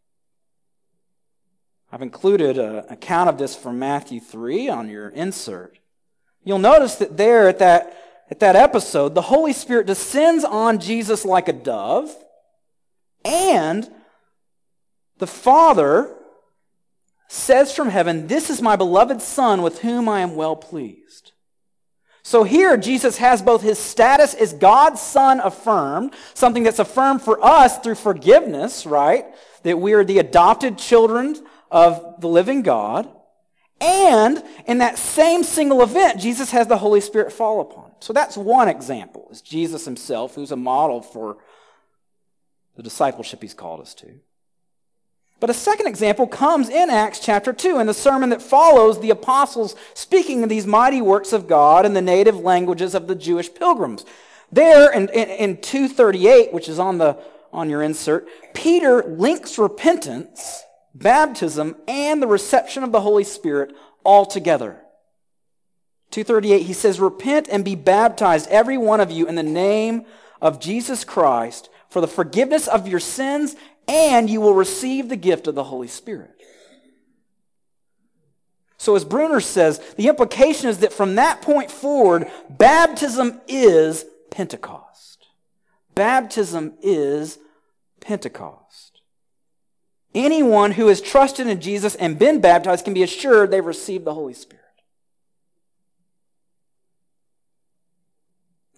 I've 1.92 2.02
included 2.02 2.56
an 2.56 2.84
account 2.88 3.28
of 3.28 3.38
this 3.38 3.56
from 3.56 3.78
Matthew 3.78 4.20
3 4.20 4.68
on 4.68 4.88
your 4.88 5.08
insert. 5.08 5.78
You'll 6.44 6.58
notice 6.58 6.96
that 6.96 7.16
there 7.16 7.48
at 7.48 7.58
that, 7.58 8.24
at 8.30 8.40
that 8.40 8.56
episode, 8.56 9.14
the 9.14 9.22
Holy 9.22 9.52
Spirit 9.52 9.86
descends 9.86 10.44
on 10.44 10.78
Jesus 10.78 11.24
like 11.24 11.48
a 11.48 11.52
dove, 11.52 12.14
and 13.24 13.90
the 15.18 15.26
Father 15.26 16.16
says 17.28 17.74
from 17.74 17.88
heaven, 17.88 18.28
This 18.28 18.50
is 18.50 18.62
my 18.62 18.76
beloved 18.76 19.20
Son 19.20 19.62
with 19.62 19.80
whom 19.80 20.08
I 20.08 20.20
am 20.20 20.36
well 20.36 20.56
pleased. 20.56 21.29
So 22.22 22.44
here, 22.44 22.76
Jesus 22.76 23.16
has 23.16 23.40
both 23.40 23.62
his 23.62 23.78
status 23.78 24.34
as 24.34 24.52
God's 24.52 25.00
Son 25.00 25.40
affirmed, 25.40 26.14
something 26.34 26.62
that's 26.62 26.78
affirmed 26.78 27.22
for 27.22 27.42
us 27.44 27.78
through 27.78 27.94
forgiveness, 27.94 28.84
right? 28.84 29.26
That 29.62 29.78
we 29.78 29.94
are 29.94 30.04
the 30.04 30.18
adopted 30.18 30.76
children 30.78 31.36
of 31.70 32.20
the 32.20 32.28
living 32.28 32.62
God. 32.62 33.08
And 33.80 34.42
in 34.66 34.78
that 34.78 34.98
same 34.98 35.42
single 35.42 35.82
event, 35.82 36.20
Jesus 36.20 36.50
has 36.50 36.66
the 36.66 36.76
Holy 36.76 37.00
Spirit 37.00 37.32
fall 37.32 37.62
upon. 37.62 37.84
Him. 37.86 37.96
So 38.00 38.12
that's 38.12 38.36
one 38.36 38.68
example. 38.68 39.28
is 39.30 39.40
Jesus 39.40 39.86
himself, 39.86 40.34
who's 40.34 40.52
a 40.52 40.56
model 40.56 41.00
for 41.00 41.38
the 42.76 42.82
discipleship 42.82 43.40
he's 43.40 43.54
called 43.54 43.80
us 43.80 43.94
to. 43.94 44.20
But 45.40 45.48
a 45.48 45.54
second 45.54 45.86
example 45.86 46.26
comes 46.26 46.68
in 46.68 46.90
Acts 46.90 47.18
chapter 47.18 47.54
2 47.54 47.80
in 47.80 47.86
the 47.86 47.94
sermon 47.94 48.28
that 48.28 48.42
follows 48.42 49.00
the 49.00 49.08
apostles 49.08 49.74
speaking 49.94 50.42
of 50.42 50.50
these 50.50 50.66
mighty 50.66 51.00
works 51.00 51.32
of 51.32 51.48
God 51.48 51.86
in 51.86 51.94
the 51.94 52.02
native 52.02 52.38
languages 52.38 52.94
of 52.94 53.06
the 53.06 53.14
Jewish 53.14 53.52
pilgrims. 53.52 54.04
There 54.52 54.92
in, 54.92 55.08
in, 55.08 55.30
in 55.30 55.56
238, 55.56 56.52
which 56.52 56.68
is 56.68 56.78
on, 56.78 56.98
the, 56.98 57.16
on 57.54 57.70
your 57.70 57.82
insert, 57.82 58.28
Peter 58.52 59.02
links 59.02 59.58
repentance, 59.58 60.62
baptism, 60.94 61.74
and 61.88 62.22
the 62.22 62.26
reception 62.26 62.82
of 62.82 62.92
the 62.92 63.00
Holy 63.00 63.24
Spirit 63.24 63.74
all 64.04 64.26
together. 64.26 64.76
238, 66.10 66.66
he 66.66 66.72
says, 66.74 67.00
Repent 67.00 67.48
and 67.50 67.64
be 67.64 67.76
baptized, 67.76 68.46
every 68.50 68.76
one 68.76 69.00
of 69.00 69.10
you, 69.10 69.26
in 69.26 69.36
the 69.36 69.42
name 69.42 70.04
of 70.42 70.60
Jesus 70.60 71.02
Christ 71.02 71.70
for 71.90 72.00
the 72.00 72.08
forgiveness 72.08 72.68
of 72.68 72.86
your 72.86 73.00
sins, 73.00 73.56
and 73.90 74.30
you 74.30 74.40
will 74.40 74.54
receive 74.54 75.08
the 75.08 75.16
gift 75.16 75.48
of 75.48 75.56
the 75.56 75.64
Holy 75.64 75.88
Spirit. 75.88 76.30
So, 78.78 78.94
as 78.94 79.04
Bruner 79.04 79.40
says, 79.40 79.78
the 79.96 80.08
implication 80.08 80.70
is 80.70 80.78
that 80.78 80.92
from 80.92 81.16
that 81.16 81.42
point 81.42 81.70
forward, 81.70 82.30
baptism 82.48 83.40
is 83.48 84.06
Pentecost. 84.30 85.26
Baptism 85.94 86.74
is 86.80 87.38
Pentecost. 88.00 89.02
Anyone 90.14 90.72
who 90.72 90.86
has 90.86 91.00
trusted 91.00 91.48
in 91.48 91.60
Jesus 91.60 91.94
and 91.96 92.18
been 92.18 92.40
baptized 92.40 92.84
can 92.84 92.94
be 92.94 93.02
assured 93.02 93.50
they've 93.50 93.64
received 93.64 94.04
the 94.04 94.14
Holy 94.14 94.34
Spirit. 94.34 94.64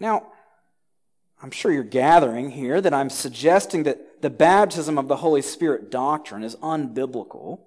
Now, 0.01 0.33
I'm 1.43 1.51
sure 1.51 1.73
you're 1.73 1.83
gathering 1.83 2.51
here 2.53 2.81
that 2.81 2.95
I'm 2.95 3.11
suggesting 3.11 3.83
that 3.83 4.23
the 4.23 4.31
baptism 4.31 4.97
of 4.97 5.09
the 5.09 5.17
Holy 5.17 5.43
Spirit 5.43 5.91
doctrine 5.91 6.45
is 6.45 6.55
unbiblical. 6.57 7.63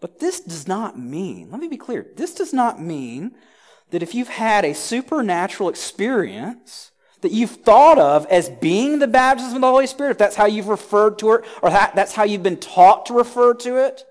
But 0.00 0.18
this 0.18 0.40
does 0.40 0.66
not 0.66 0.98
mean, 0.98 1.50
let 1.52 1.60
me 1.60 1.68
be 1.68 1.76
clear, 1.76 2.06
this 2.16 2.34
does 2.34 2.52
not 2.52 2.82
mean 2.82 3.36
that 3.90 4.02
if 4.02 4.14
you've 4.14 4.28
had 4.28 4.64
a 4.64 4.74
supernatural 4.74 5.68
experience 5.68 6.90
that 7.20 7.30
you've 7.30 7.52
thought 7.52 7.98
of 7.98 8.26
as 8.26 8.50
being 8.50 8.98
the 8.98 9.06
baptism 9.06 9.54
of 9.54 9.60
the 9.60 9.70
Holy 9.70 9.86
Spirit, 9.86 10.10
if 10.10 10.18
that's 10.18 10.36
how 10.36 10.46
you've 10.46 10.68
referred 10.68 11.20
to 11.20 11.34
it, 11.34 11.44
or 11.62 11.70
that, 11.70 11.94
that's 11.94 12.14
how 12.14 12.24
you've 12.24 12.42
been 12.42 12.58
taught 12.58 13.06
to 13.06 13.14
refer 13.14 13.54
to 13.54 13.76
it, 13.76 14.04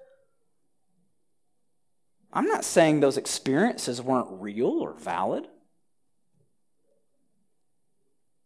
I'm 2.32 2.48
not 2.48 2.64
saying 2.64 3.00
those 3.00 3.18
experiences 3.18 4.02
weren't 4.02 4.28
real 4.32 4.80
or 4.82 4.94
valid. 4.94 5.48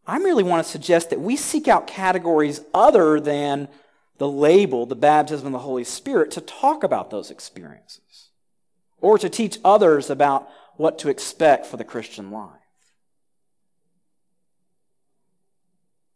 I 0.10 0.18
merely 0.18 0.44
want 0.44 0.66
to 0.66 0.72
suggest 0.72 1.12
that 1.12 1.22
we 1.22 1.36
seek 1.36 1.68
out 1.68 1.86
categories 1.86 2.62
other 2.74 3.20
than 3.20 3.68
the 4.18 4.28
label, 4.28 4.88
the 4.88 4.96
baptism 4.96 5.46
of 5.46 5.54
the 5.54 5.60
Holy 5.60 5.84
Spirit, 5.84 6.32
to 6.32 6.42
talk 6.42 6.84
about 6.84 7.12
those 7.12 7.30
experiences 7.30 8.30
or 9.02 9.20
to 9.20 9.30
teach 9.30 9.60
others 9.64 10.10
about 10.10 10.50
what 10.78 10.98
to 11.00 11.10
expect 11.10 11.68
for 11.68 11.78
the 11.78 11.84
Christian 11.84 12.32
life. 12.32 12.54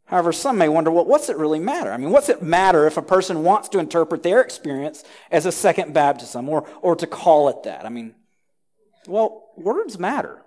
However, 0.06 0.34
some 0.34 0.58
may 0.58 0.70
wonder, 0.70 0.90
well, 0.90 1.06
what's 1.06 1.30
it 1.30 1.38
really 1.38 1.60
matter? 1.60 1.92
I 1.92 1.98
mean, 1.98 2.10
what's 2.10 2.30
it 2.30 2.42
matter 2.42 2.88
if 2.88 2.98
a 2.98 3.02
person 3.02 3.44
wants 3.44 3.70
to 3.70 3.80
interpret 3.80 4.24
their 4.24 4.42
experience 4.42 5.04
as 5.30 5.46
a 5.46 5.52
second 5.52 5.94
baptism 5.94 6.50
or, 6.50 6.68
or 6.82 6.96
to 6.96 7.06
call 7.06 7.50
it 7.50 7.64
that? 7.64 7.86
I 7.86 7.90
mean, 7.90 8.16
well, 9.08 9.50
words 9.56 10.00
matter. 10.00 10.43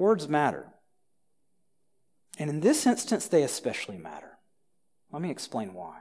Words 0.00 0.30
matter. 0.30 0.64
And 2.38 2.48
in 2.48 2.60
this 2.60 2.86
instance, 2.86 3.28
they 3.28 3.42
especially 3.42 3.98
matter. 3.98 4.38
Let 5.12 5.20
me 5.20 5.30
explain 5.30 5.74
why. 5.74 5.98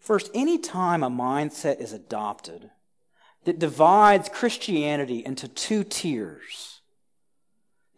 First, 0.00 0.28
any 0.34 0.58
time 0.58 1.04
a 1.04 1.08
mindset 1.08 1.80
is 1.80 1.92
adopted 1.92 2.70
that 3.44 3.60
divides 3.60 4.28
Christianity 4.28 5.24
into 5.24 5.46
two 5.46 5.84
tiers, 5.84 6.80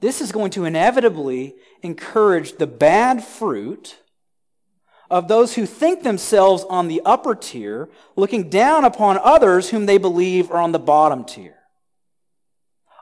this 0.00 0.20
is 0.20 0.30
going 0.30 0.50
to 0.50 0.66
inevitably 0.66 1.54
encourage 1.80 2.58
the 2.58 2.66
bad 2.66 3.24
fruit 3.24 3.96
of 5.08 5.26
those 5.26 5.54
who 5.54 5.64
think 5.64 6.02
themselves 6.02 6.66
on 6.68 6.88
the 6.88 7.00
upper 7.06 7.34
tier, 7.34 7.88
looking 8.14 8.50
down 8.50 8.84
upon 8.84 9.18
others 9.22 9.70
whom 9.70 9.86
they 9.86 9.96
believe 9.96 10.50
are 10.50 10.60
on 10.60 10.72
the 10.72 10.78
bottom 10.78 11.24
tier. 11.24 11.57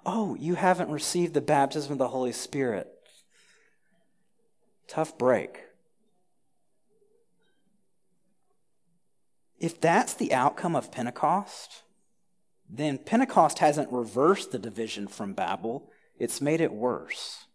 Oh, 0.09 0.37
you 0.39 0.55
haven't 0.55 0.89
received 0.89 1.35
the 1.35 1.41
baptism 1.41 1.91
of 1.91 1.99
the 1.99 2.07
Holy 2.07 2.31
Spirit. 2.31 2.87
Tough 4.87 5.19
break. 5.19 5.63
If 9.59 9.81
that's 9.81 10.15
the 10.15 10.33
outcome 10.33 10.77
of 10.77 10.93
Pentecost, 10.93 11.83
then 12.71 12.99
Pentecost 12.99 13.59
hasn't 13.59 13.91
reversed 13.91 14.53
the 14.53 14.61
division 14.61 15.09
from 15.09 15.33
Babel, 15.33 15.91
it's 16.21 16.41
made 16.41 16.61
it 16.61 16.73
worse. 16.73 17.47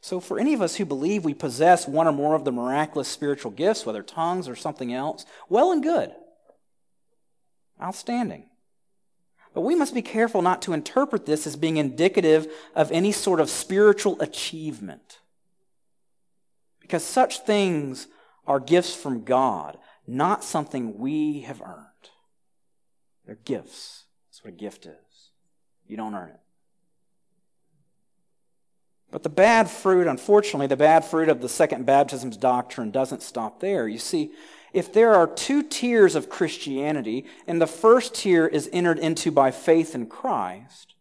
So, 0.00 0.20
for 0.20 0.38
any 0.38 0.54
of 0.54 0.62
us 0.62 0.76
who 0.76 0.84
believe 0.84 1.24
we 1.24 1.34
possess 1.34 1.88
one 1.88 2.06
or 2.06 2.12
more 2.12 2.36
of 2.36 2.44
the 2.44 2.52
miraculous 2.52 3.08
spiritual 3.08 3.50
gifts, 3.50 3.84
whether 3.84 4.04
tongues 4.04 4.48
or 4.48 4.54
something 4.54 4.92
else, 4.92 5.26
well 5.48 5.72
and 5.72 5.82
good. 5.82 6.14
Outstanding. 7.82 8.46
But 9.54 9.62
we 9.62 9.74
must 9.74 9.94
be 9.94 10.02
careful 10.02 10.42
not 10.42 10.60
to 10.62 10.72
interpret 10.72 11.24
this 11.24 11.46
as 11.46 11.56
being 11.56 11.78
indicative 11.78 12.46
of 12.74 12.92
any 12.92 13.12
sort 13.12 13.40
of 13.40 13.48
spiritual 13.48 14.20
achievement. 14.20 15.18
Because 16.80 17.02
such 17.02 17.40
things 17.40 18.06
are 18.46 18.60
gifts 18.60 18.94
from 18.94 19.24
God, 19.24 19.78
not 20.06 20.44
something 20.44 20.98
we 20.98 21.40
have 21.40 21.62
earned. 21.62 22.10
They're 23.24 23.38
gifts. 23.44 24.04
That's 24.28 24.44
what 24.44 24.52
a 24.52 24.56
gift 24.56 24.86
is. 24.86 25.30
You 25.86 25.96
don't 25.96 26.14
earn 26.14 26.30
it. 26.30 26.40
But 29.10 29.22
the 29.22 29.28
bad 29.28 29.70
fruit, 29.70 30.06
unfortunately, 30.06 30.66
the 30.66 30.76
bad 30.76 31.04
fruit 31.04 31.28
of 31.28 31.40
the 31.40 31.48
second 31.48 31.86
baptism's 31.86 32.36
doctrine 32.36 32.90
doesn't 32.90 33.22
stop 33.22 33.60
there. 33.60 33.88
You 33.88 33.98
see, 33.98 34.32
if 34.76 34.92
there 34.92 35.14
are 35.14 35.26
two 35.26 35.62
tiers 35.62 36.14
of 36.14 36.28
Christianity, 36.28 37.24
and 37.46 37.62
the 37.62 37.66
first 37.66 38.14
tier 38.14 38.46
is 38.46 38.68
entered 38.74 38.98
into 38.98 39.30
by 39.30 39.50
faith 39.50 39.94
in 39.94 40.04
Christ, 40.04 40.92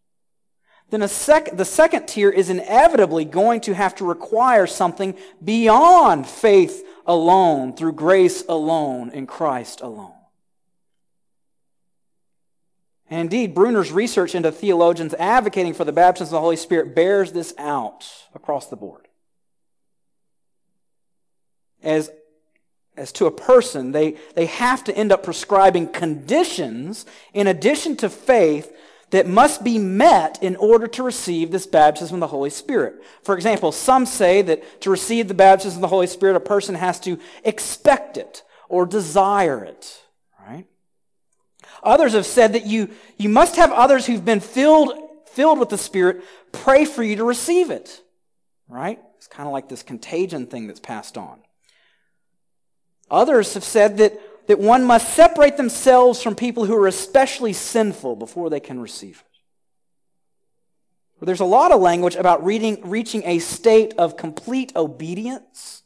then 0.91 1.05
sec- 1.09 1.57
the 1.57 1.65
second 1.65 2.07
tier 2.07 2.29
is 2.29 2.49
inevitably 2.49 3.25
going 3.25 3.59
to 3.61 3.75
have 3.75 3.93
to 3.95 4.05
require 4.05 4.65
something 4.65 5.13
beyond 5.43 6.25
faith 6.25 6.87
alone, 7.05 7.75
through 7.75 7.91
grace 7.91 8.45
alone, 8.47 9.09
in 9.09 9.27
Christ 9.27 9.81
alone. 9.81 10.13
And 13.09 13.19
indeed, 13.19 13.53
Bruner's 13.53 13.91
research 13.91 14.35
into 14.35 14.53
theologians 14.53 15.13
advocating 15.15 15.73
for 15.73 15.83
the 15.83 15.91
baptism 15.91 16.27
of 16.27 16.37
the 16.37 16.39
Holy 16.39 16.55
Spirit 16.55 16.95
bears 16.95 17.33
this 17.33 17.53
out 17.57 18.05
across 18.33 18.67
the 18.67 18.77
board. 18.77 19.09
As 21.83 22.09
as 22.97 23.11
to 23.13 23.25
a 23.25 23.31
person, 23.31 23.91
they, 23.91 24.15
they 24.35 24.45
have 24.45 24.83
to 24.85 24.95
end 24.95 25.11
up 25.11 25.23
prescribing 25.23 25.87
conditions 25.87 27.05
in 27.33 27.47
addition 27.47 27.95
to 27.97 28.09
faith 28.09 28.71
that 29.11 29.27
must 29.27 29.63
be 29.63 29.77
met 29.77 30.41
in 30.41 30.55
order 30.55 30.87
to 30.87 31.03
receive 31.03 31.51
this 31.51 31.67
baptism 31.67 32.15
of 32.15 32.19
the 32.19 32.27
Holy 32.27 32.49
Spirit. 32.49 32.95
For 33.23 33.35
example, 33.35 33.71
some 33.71 34.05
say 34.05 34.41
that 34.41 34.81
to 34.81 34.89
receive 34.89 35.27
the 35.27 35.33
baptism 35.33 35.77
of 35.77 35.81
the 35.81 35.87
Holy 35.87 36.07
Spirit, 36.07 36.35
a 36.35 36.39
person 36.39 36.75
has 36.75 36.99
to 37.01 37.19
expect 37.43 38.17
it 38.17 38.43
or 38.67 38.85
desire 38.85 39.63
it, 39.63 40.01
right? 40.45 40.65
Others 41.83 42.13
have 42.13 42.25
said 42.25 42.53
that 42.53 42.65
you, 42.65 42.89
you 43.17 43.29
must 43.29 43.57
have 43.57 43.71
others 43.71 44.05
who've 44.05 44.25
been 44.25 44.39
filled, 44.39 44.93
filled 45.27 45.59
with 45.59 45.69
the 45.69 45.77
Spirit 45.77 46.23
pray 46.51 46.85
for 46.85 47.03
you 47.03 47.17
to 47.17 47.23
receive 47.23 47.69
it, 47.69 48.01
right? 48.67 48.99
It's 49.17 49.27
kind 49.27 49.47
of 49.47 49.53
like 49.53 49.69
this 49.69 49.83
contagion 49.83 50.47
thing 50.47 50.67
that's 50.67 50.79
passed 50.79 51.17
on. 51.17 51.39
Others 53.11 53.53
have 53.53 53.63
said 53.63 53.97
that, 53.97 54.19
that 54.47 54.59
one 54.59 54.83
must 54.83 55.13
separate 55.13 55.57
themselves 55.57 56.21
from 56.21 56.35
people 56.35 56.65
who 56.65 56.75
are 56.75 56.87
especially 56.87 57.53
sinful 57.53 58.15
before 58.15 58.49
they 58.49 58.59
can 58.59 58.79
receive 58.79 59.23
it. 59.25 59.25
There's 61.25 61.39
a 61.39 61.45
lot 61.45 61.71
of 61.71 61.81
language 61.81 62.15
about 62.15 62.45
reading, 62.45 62.87
reaching 62.87 63.23
a 63.25 63.39
state 63.39 63.93
of 63.97 64.17
complete 64.17 64.75
obedience 64.75 65.83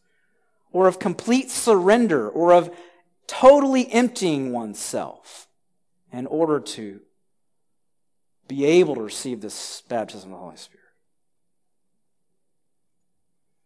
or 0.71 0.87
of 0.87 0.99
complete 0.99 1.49
surrender 1.49 2.27
or 2.27 2.51
of 2.51 2.75
totally 3.27 3.89
emptying 3.91 4.51
oneself 4.51 5.47
in 6.11 6.25
order 6.25 6.59
to 6.59 6.99
be 8.47 8.65
able 8.65 8.95
to 8.95 9.01
receive 9.01 9.39
this 9.39 9.83
baptism 9.87 10.33
of 10.33 10.39
the 10.39 10.43
Holy 10.43 10.57
Spirit. 10.57 10.79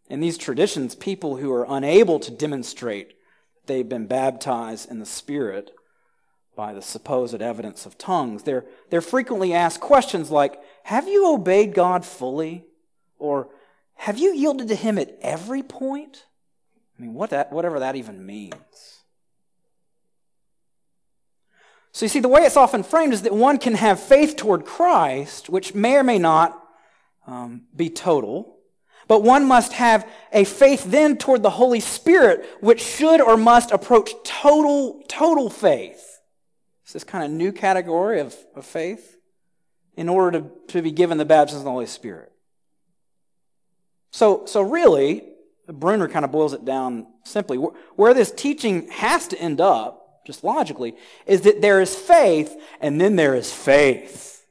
In 0.10 0.20
these 0.20 0.38
traditions, 0.38 0.94
people 0.94 1.38
who 1.38 1.52
are 1.52 1.66
unable 1.68 2.20
to 2.20 2.30
demonstrate 2.30 3.13
they've 3.65 3.88
been 3.88 4.08
baptized 4.08 4.89
in 4.89 4.99
the 4.99 5.06
Spirit 5.06 5.71
by 6.56 6.73
the 6.73 6.82
supposed 6.82 7.41
evidence 7.41 7.86
of 7.86 7.97
tongues, 7.97 8.43
they're, 8.43 8.65
they're 8.89 9.02
frequently 9.02 9.54
asked 9.54 9.80
questions 9.80 10.30
like, 10.30 10.60
Have 10.84 11.08
you 11.08 11.34
obeyed 11.34 11.73
God 11.73 12.06
fully? 12.06 12.65
Or 13.17 13.49
have 13.95 14.17
you 14.17 14.34
yielded 14.34 14.67
to 14.67 14.76
Him 14.76 14.97
at 14.97 15.17
every 15.21 15.63
point? 15.63 16.26
I 16.97 17.02
mean, 17.02 17.13
what 17.13 17.32
that, 17.32 17.52
whatever 17.52 17.80
that 17.80 17.95
even 17.95 18.26
means. 18.26 18.54
So 21.91 22.06
you 22.06 22.10
see, 22.10 22.19
the 22.19 22.28
way 22.28 22.41
it's 22.41 22.58
often 22.58 22.84
framed 22.84 23.13
is 23.13 23.21
that 23.21 23.34
one 23.34 23.60
can 23.60 23.76
have 23.76 23.99
faith 23.99 24.36
toward 24.36 24.65
Christ, 24.65 25.47
which 25.49 25.76
may 25.76 25.95
or 25.95 26.04
may 26.04 26.17
not 26.17 26.60
um, 27.28 27.63
be 27.76 27.89
total, 27.89 28.53
but 29.13 29.21
one 29.21 29.45
must 29.45 29.73
have 29.73 30.10
a 30.32 30.43
faith 30.43 30.86
then 30.86 31.19
toward 31.19 31.43
the 31.43 31.52
Holy 31.52 31.80
Spirit, 31.80 32.43
which 32.62 32.82
should 32.82 33.21
or 33.21 33.38
must 33.38 33.69
approach 33.69 34.12
total, 34.23 35.04
total 35.08 35.52
faith. 35.52 36.19
It's 36.82 36.93
this 36.93 37.04
kind 37.04 37.23
of 37.23 37.30
new 37.30 37.52
category 37.52 38.21
of, 38.21 38.36
of 38.56 38.65
faith 38.65 39.19
in 39.95 40.10
order 40.10 40.39
to, 40.39 40.49
to 40.69 40.82
be 40.82 40.89
given 40.89 41.19
the 41.19 41.26
baptism 41.26 41.60
of 41.60 41.65
the 41.65 41.69
Holy 41.69 41.86
Spirit. 41.86 42.32
So, 44.10 44.47
so 44.47 44.63
really, 44.63 45.21
Bruner 45.67 46.08
kind 46.08 46.26
of 46.26 46.32
boils 46.32 46.54
it 46.54 46.65
down 46.65 47.06
simply. 47.23 47.58
Where 47.58 48.15
this 48.15 48.32
teaching 48.32 48.88
has 48.89 49.28
to 49.28 49.39
end 49.39 49.62
up, 49.62 50.26
just 50.26 50.43
logically, 50.43 50.95
is 51.28 51.41
that 51.41 51.62
there 51.62 51.82
is 51.82 51.93
faith 51.93 52.60
and 52.82 52.99
then 52.99 53.15
there 53.15 53.36
is 53.36 53.54
faith. 53.54 54.43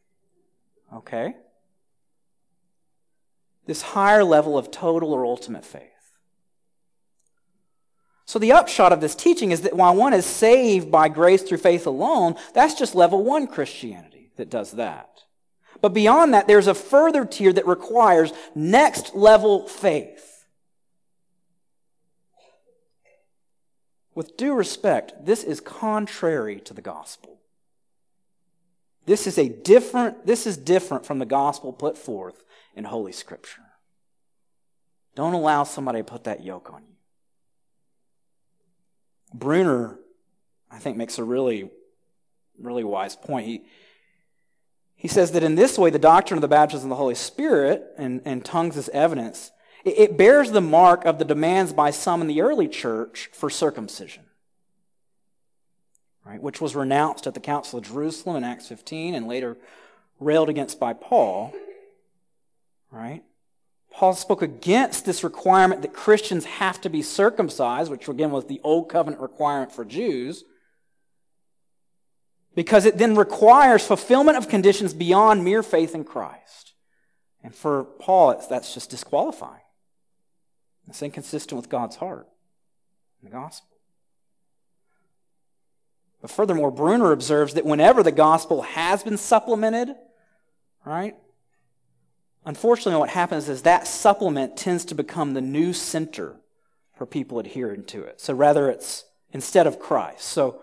Okay? 0.95 1.35
This 3.67 3.83
higher 3.83 4.25
level 4.25 4.59
of 4.59 4.71
total 4.71 5.13
or 5.13 5.25
ultimate 5.25 5.65
faith. 5.65 5.89
So, 8.25 8.39
the 8.39 8.53
upshot 8.53 8.93
of 8.93 9.01
this 9.01 9.15
teaching 9.15 9.51
is 9.51 9.63
that 9.63 9.77
while 9.77 9.95
one 9.95 10.15
is 10.15 10.25
saved 10.25 10.91
by 10.91 11.09
grace 11.09 11.43
through 11.43 11.59
faith 11.59 11.87
alone, 11.87 12.37
that's 12.55 12.75
just 12.75 12.95
level 12.95 13.23
one 13.23 13.47
Christianity 13.47 14.31
that 14.37 14.51
does 14.51 14.73
that. 14.73 15.25
But 15.81 15.93
beyond 15.93 16.33
that, 16.33 16.47
there's 16.47 16.69
a 16.69 16.75
further 16.75 17.25
tier 17.25 17.53
that 17.53 17.67
requires 17.67 18.33
next 18.55 19.15
level 19.15 19.67
faith. 19.67 20.47
With 24.15 24.37
due 24.37 24.55
respect, 24.55 25.25
this 25.25 25.43
is 25.43 25.61
contrary 25.61 26.61
to 26.61 26.75
the 26.75 26.83
gospel. 26.83 27.41
This 29.07 29.27
is 29.27 29.39
a 29.39 29.49
different, 29.49 30.27
this 30.27 30.47
is 30.47 30.57
different 30.57 31.05
from 31.05 31.19
the 31.19 31.27
gospel 31.27 31.73
put 31.73 31.99
forth 31.99 32.45
in 32.75 32.85
Holy 32.85 33.13
Scripture. 33.13 33.63
Don't 35.15 35.35
allow 35.35 35.65
somebody 35.65 36.01
to 36.01 36.05
put 36.05 36.25
that 36.25 36.43
yoke 36.43 36.73
on 36.73 36.83
you. 36.83 36.95
Bruner, 39.35 39.99
I 40.71 40.79
think, 40.79 40.97
makes 40.97 41.19
a 41.19 41.25
really, 41.25 41.71
really 42.59 42.85
wise 42.85 43.17
point. 43.17 43.47
He, 43.47 43.63
he 44.95 45.09
says 45.09 45.33
that 45.33 45.43
in 45.43 45.55
this 45.55 45.79
way, 45.79 45.91
the 45.91 45.99
doctrine 45.99 46.39
of 46.39 46.43
the 46.43 46.49
baptism 46.49 46.87
of 46.87 46.91
the 46.91 46.97
Holy 46.97 47.15
Spirit 47.15 47.85
and, 47.99 48.23
and 48.25 48.45
tongues 48.45 48.77
as 48.77 48.89
evidence 48.91 49.51
it 49.85 50.17
bears 50.17 50.53
the 50.53 50.61
mark 50.61 51.05
of 51.05 51.19
the 51.19 51.25
demands 51.25 51.73
by 51.73 51.91
some 51.91 52.21
in 52.21 52.29
the 52.29 52.41
early 52.41 52.69
church 52.69 53.31
for 53.33 53.51
circumcision, 53.51 54.25
right, 56.25 56.41
which 56.41 56.61
was 56.61 56.77
renounced 56.77 57.27
at 57.27 57.35
the 57.35 57.41
Council 57.41 57.81
of 57.81 57.87
Jerusalem 57.87 58.37
in 58.37 58.45
Acts 58.45 58.69
15 58.69 59.15
and 59.15 59.27
later 59.27 59.57
railed 60.21 60.49
against 60.49 60.79
by 60.79 60.93
Paul. 60.93 61.53
Right? 62.93 63.25
Paul 63.91 64.15
spoke 64.15 64.43
against 64.43 65.05
this 65.05 65.25
requirement 65.25 65.83
that 65.83 65.93
Christians 65.93 66.45
have 66.45 66.81
to 66.83 66.89
be 66.89 67.03
circumcised, 67.03 67.91
which 67.91 68.09
again 68.09 68.31
was 68.31 68.47
the 68.47 68.61
old 68.63 68.89
covenant 68.89 69.21
requirement 69.21 69.73
for 69.73 69.85
Jews, 69.85 70.45
because 72.55 72.85
it 72.85 72.99
then 72.99 73.17
requires 73.17 73.87
fulfillment 73.87 74.37
of 74.37 74.49
conditions 74.49 74.93
beyond 74.93 75.43
mere 75.45 75.63
faith 75.63 75.95
in 75.95 76.05
Christ. 76.05 76.75
And 77.43 77.55
for 77.55 77.85
Paul, 77.85 78.45
that's 78.49 78.75
just 78.75 78.91
disqualifying. 78.91 79.63
It's 80.89 81.03
inconsistent 81.03 81.57
with 81.57 81.71
God's 81.71 81.97
heart 81.97 82.29
in 83.23 83.31
the 83.31 83.35
gospel. 83.35 83.69
But 86.21 86.31
furthermore, 86.31 86.71
Bruner 86.71 87.11
observes 87.13 87.55
that 87.55 87.65
whenever 87.65 88.03
the 88.03 88.13
gospel 88.13 88.63
has 88.63 89.03
been 89.03 89.17
supplemented, 89.17 89.95
right, 90.85 91.17
unfortunately, 92.45 92.99
what 92.99 93.11
happens 93.11 93.49
is 93.49 93.63
that 93.63 93.87
supplement 93.87 94.57
tends 94.57 94.85
to 94.87 94.95
become 94.95 95.35
the 95.35 95.41
new 95.41 95.73
center 95.73 96.37
for 96.97 97.07
people 97.07 97.39
adhering 97.39 97.85
to 97.85 98.03
it. 98.03 98.21
So 98.21 98.35
rather, 98.35 98.71
it's 98.71 99.05
instead 99.33 99.67
of 99.67 99.79
Christ. 99.79 100.23
So 100.23 100.63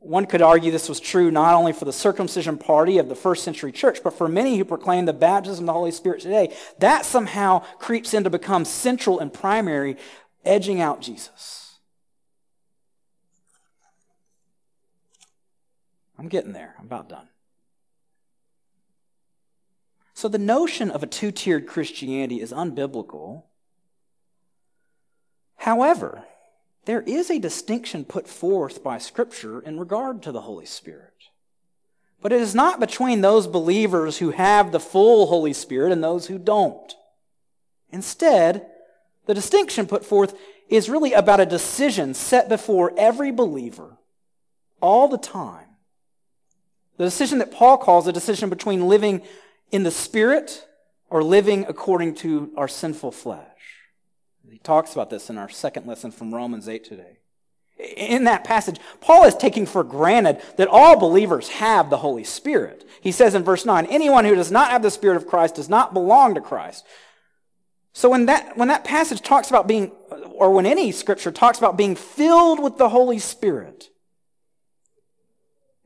one 0.00 0.26
could 0.26 0.42
argue 0.42 0.70
this 0.70 0.88
was 0.88 0.98
true 0.98 1.30
not 1.30 1.54
only 1.54 1.72
for 1.72 1.84
the 1.84 1.92
circumcision 1.92 2.56
party 2.56 2.98
of 2.98 3.08
the 3.08 3.14
first 3.14 3.44
century 3.44 3.70
church, 3.70 4.02
but 4.02 4.14
for 4.14 4.28
many 4.28 4.56
who 4.56 4.64
proclaim 4.64 5.04
the 5.04 5.12
baptism 5.12 5.64
of 5.64 5.66
the 5.66 5.72
Holy 5.74 5.90
Spirit 5.92 6.20
today. 6.20 6.54
That 6.78 7.04
somehow 7.04 7.60
creeps 7.78 8.14
in 8.14 8.24
to 8.24 8.30
become 8.30 8.64
central 8.64 9.20
and 9.20 9.32
primary, 9.32 9.96
edging 10.44 10.80
out 10.80 11.02
Jesus. 11.02 11.78
I'm 16.18 16.28
getting 16.28 16.52
there. 16.52 16.74
I'm 16.78 16.84
about 16.84 17.08
done. 17.08 17.29
So 20.20 20.28
the 20.28 20.36
notion 20.36 20.90
of 20.90 21.02
a 21.02 21.06
two 21.06 21.30
tiered 21.30 21.66
Christianity 21.66 22.42
is 22.42 22.52
unbiblical. 22.52 23.44
However, 25.56 26.24
there 26.84 27.00
is 27.00 27.30
a 27.30 27.38
distinction 27.38 28.04
put 28.04 28.28
forth 28.28 28.84
by 28.84 28.98
Scripture 28.98 29.60
in 29.60 29.80
regard 29.80 30.22
to 30.24 30.30
the 30.30 30.42
Holy 30.42 30.66
Spirit. 30.66 31.14
But 32.20 32.32
it 32.34 32.42
is 32.42 32.54
not 32.54 32.80
between 32.80 33.22
those 33.22 33.46
believers 33.46 34.18
who 34.18 34.32
have 34.32 34.72
the 34.72 34.78
full 34.78 35.26
Holy 35.28 35.54
Spirit 35.54 35.90
and 35.90 36.04
those 36.04 36.26
who 36.26 36.36
don't. 36.36 36.94
Instead, 37.90 38.66
the 39.24 39.32
distinction 39.32 39.86
put 39.86 40.04
forth 40.04 40.36
is 40.68 40.90
really 40.90 41.14
about 41.14 41.40
a 41.40 41.46
decision 41.46 42.12
set 42.12 42.46
before 42.46 42.92
every 42.98 43.30
believer 43.30 43.96
all 44.82 45.08
the 45.08 45.16
time. 45.16 45.68
The 46.98 47.04
decision 47.04 47.38
that 47.38 47.52
Paul 47.52 47.78
calls 47.78 48.06
a 48.06 48.12
decision 48.12 48.50
between 48.50 48.86
living 48.86 49.22
in 49.70 49.82
the 49.82 49.90
Spirit 49.90 50.66
or 51.08 51.22
living 51.22 51.66
according 51.68 52.14
to 52.16 52.52
our 52.56 52.68
sinful 52.68 53.12
flesh. 53.12 53.46
He 54.50 54.58
talks 54.58 54.92
about 54.92 55.10
this 55.10 55.30
in 55.30 55.38
our 55.38 55.48
second 55.48 55.86
lesson 55.86 56.10
from 56.10 56.34
Romans 56.34 56.68
8 56.68 56.84
today. 56.84 57.18
In 57.96 58.24
that 58.24 58.44
passage, 58.44 58.78
Paul 59.00 59.24
is 59.24 59.34
taking 59.34 59.64
for 59.64 59.82
granted 59.82 60.42
that 60.56 60.68
all 60.68 60.98
believers 60.98 61.48
have 61.48 61.88
the 61.88 61.96
Holy 61.96 62.24
Spirit. 62.24 62.86
He 63.00 63.12
says 63.12 63.34
in 63.34 63.42
verse 63.42 63.64
9, 63.64 63.86
anyone 63.86 64.24
who 64.24 64.34
does 64.34 64.50
not 64.50 64.70
have 64.70 64.82
the 64.82 64.90
Spirit 64.90 65.16
of 65.16 65.26
Christ 65.26 65.54
does 65.54 65.68
not 65.68 65.94
belong 65.94 66.34
to 66.34 66.40
Christ. 66.40 66.84
So 67.92 68.10
when 68.10 68.26
that, 68.26 68.56
when 68.56 68.68
that 68.68 68.84
passage 68.84 69.22
talks 69.22 69.48
about 69.48 69.66
being, 69.66 69.92
or 70.32 70.52
when 70.52 70.66
any 70.66 70.92
scripture 70.92 71.32
talks 71.32 71.58
about 71.58 71.76
being 71.76 71.96
filled 71.96 72.62
with 72.62 72.76
the 72.76 72.88
Holy 72.88 73.18
Spirit, 73.18 73.89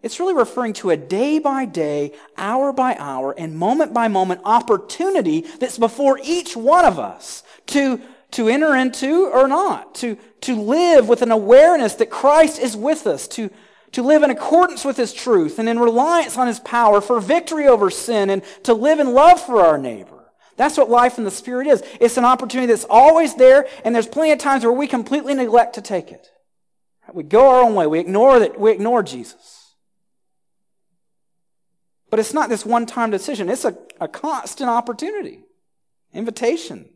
it's 0.05 0.21
really 0.21 0.35
referring 0.35 0.75
to 0.75 0.91
a 0.91 0.97
day 0.97 1.39
by 1.39 1.65
day, 1.65 2.13
hour 2.37 2.73
by 2.73 2.95
hour, 2.99 3.35
and 3.37 3.57
moment 3.57 3.93
by 3.93 4.09
moment 4.09 4.43
opportunity 4.45 5.41
that's 5.59 5.79
before 5.79 6.21
each 6.23 6.57
one 6.57 6.85
of 6.85 6.99
us 6.99 7.43
to 7.69 8.01
to 8.35 8.49
enter 8.49 8.75
into 8.75 9.27
or 9.27 9.47
not, 9.47 9.95
to, 9.95 10.17
to 10.41 10.57
live 10.57 11.09
with 11.09 11.23
an 11.23 11.31
awareness 11.31 11.95
that 11.95 12.11
Christ 12.11 12.59
is 12.59 12.77
with 12.77 13.07
us, 13.07 13.29
to, 13.29 13.49
to 13.93 14.03
live 14.03 14.25
in 14.25 14.31
accordance 14.31 14.85
with 14.85 14.97
his 14.97 15.13
truth 15.13 15.61
and 15.61 15.69
in 15.69 15.79
reliance 15.79 16.37
on 16.37 16.49
his 16.49 16.59
power 16.59 17.01
for 17.01 17.21
victory 17.21 17.69
over 17.69 17.91
sin 17.91 18.31
and 18.31 18.43
to 18.65 18.75
live 18.75 18.99
in 18.99 19.15
love 19.15 19.41
for 19.41 19.61
our 19.61 19.79
neighbor. 19.79 20.25
That's 20.57 20.77
what 20.77 20.91
life 20.91 21.17
in 21.17 21.23
the 21.23 21.31
Spirit 21.31 21.69
is. 21.69 21.85
It's 22.01 22.17
an 22.17 22.25
opportunity 22.25 22.67
that's 22.67 22.87
always 22.91 23.37
there, 23.37 23.67
and 23.85 23.95
there's 23.95 24.09
plenty 24.09 24.33
of 24.33 24.39
times 24.39 24.65
where 24.65 24.73
we 24.73 24.89
completely 24.89 25.35
neglect 25.35 25.77
to 25.77 25.81
take 25.81 26.11
it. 26.11 26.29
We 27.13 27.23
go 27.23 27.49
our 27.49 27.63
own 27.63 27.77
way. 27.77 27.87
We 27.87 28.01
ignore 28.01 28.41
that. 28.41 28.59
We 28.59 28.73
ignore 28.73 29.05
Jesus. 29.05 29.54
But 32.15 32.21
it's 32.21 32.33
not 32.33 32.49
this 32.49 32.65
one-time 32.65 33.11
decision. 33.11 33.49
It's 33.49 33.65
a, 33.65 33.77
a 34.01 34.07
constant 34.07 34.71
opportunity, 34.71 35.41
invitation 36.13 36.89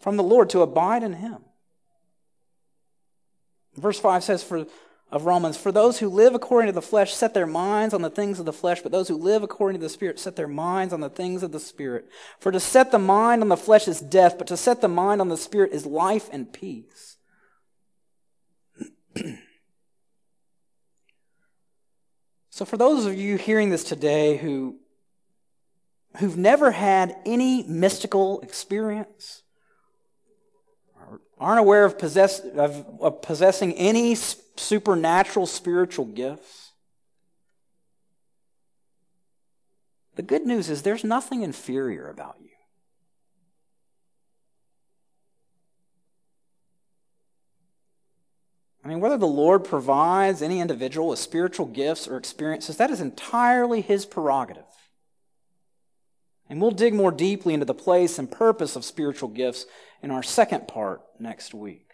from 0.00 0.16
the 0.16 0.22
Lord 0.22 0.48
to 0.48 0.62
abide 0.62 1.02
in 1.02 1.12
him. 1.12 1.44
Verse 3.76 4.00
5 4.00 4.24
says, 4.24 4.42
For 4.42 4.64
of 5.10 5.26
Romans. 5.26 5.58
For 5.58 5.70
those 5.70 5.98
who 5.98 6.08
live 6.08 6.34
according 6.34 6.68
to 6.68 6.72
the 6.72 6.80
flesh 6.80 7.12
set 7.12 7.34
their 7.34 7.46
minds 7.46 7.92
on 7.92 8.00
the 8.00 8.08
things 8.08 8.38
of 8.38 8.46
the 8.46 8.54
flesh, 8.54 8.80
but 8.80 8.90
those 8.90 9.08
who 9.08 9.18
live 9.18 9.42
according 9.42 9.78
to 9.78 9.86
the 9.86 9.90
Spirit 9.90 10.18
set 10.18 10.34
their 10.34 10.48
minds 10.48 10.94
on 10.94 11.00
the 11.00 11.10
things 11.10 11.42
of 11.42 11.52
the 11.52 11.60
Spirit. 11.60 12.08
For 12.40 12.50
to 12.50 12.60
set 12.60 12.90
the 12.90 12.98
mind 12.98 13.42
on 13.42 13.50
the 13.50 13.56
flesh 13.58 13.86
is 13.86 14.00
death, 14.00 14.38
but 14.38 14.46
to 14.46 14.56
set 14.56 14.80
the 14.80 14.88
mind 14.88 15.20
on 15.20 15.28
the 15.28 15.36
Spirit 15.36 15.72
is 15.72 15.84
life 15.84 16.30
and 16.32 16.50
peace. 16.50 17.18
so 22.58 22.64
for 22.64 22.76
those 22.76 23.06
of 23.06 23.14
you 23.14 23.36
hearing 23.36 23.70
this 23.70 23.84
today 23.84 24.36
who 24.36 24.80
who've 26.16 26.36
never 26.36 26.72
had 26.72 27.14
any 27.24 27.62
mystical 27.62 28.40
experience, 28.40 29.44
aren't 31.38 31.60
aware 31.60 31.84
of, 31.84 31.96
possess, 32.00 32.40
of, 32.40 32.84
of 33.00 33.22
possessing 33.22 33.74
any 33.74 34.16
supernatural 34.16 35.46
spiritual 35.46 36.06
gifts. 36.06 36.72
The 40.16 40.22
good 40.22 40.44
news 40.44 40.68
is 40.68 40.82
there's 40.82 41.04
nothing 41.04 41.44
inferior 41.44 42.10
about 42.10 42.38
you. 42.40 42.47
I 48.88 48.90
mean, 48.90 49.00
whether 49.00 49.18
the 49.18 49.26
Lord 49.26 49.64
provides 49.64 50.40
any 50.40 50.60
individual 50.60 51.08
with 51.08 51.18
spiritual 51.18 51.66
gifts 51.66 52.08
or 52.08 52.16
experiences, 52.16 52.78
that 52.78 52.90
is 52.90 53.02
entirely 53.02 53.82
His 53.82 54.06
prerogative. 54.06 54.64
And 56.48 56.58
we'll 56.58 56.70
dig 56.70 56.94
more 56.94 57.10
deeply 57.10 57.52
into 57.52 57.66
the 57.66 57.74
place 57.74 58.18
and 58.18 58.30
purpose 58.30 58.76
of 58.76 58.86
spiritual 58.86 59.28
gifts 59.28 59.66
in 60.02 60.10
our 60.10 60.22
second 60.22 60.68
part 60.68 61.02
next 61.20 61.52
week. 61.52 61.90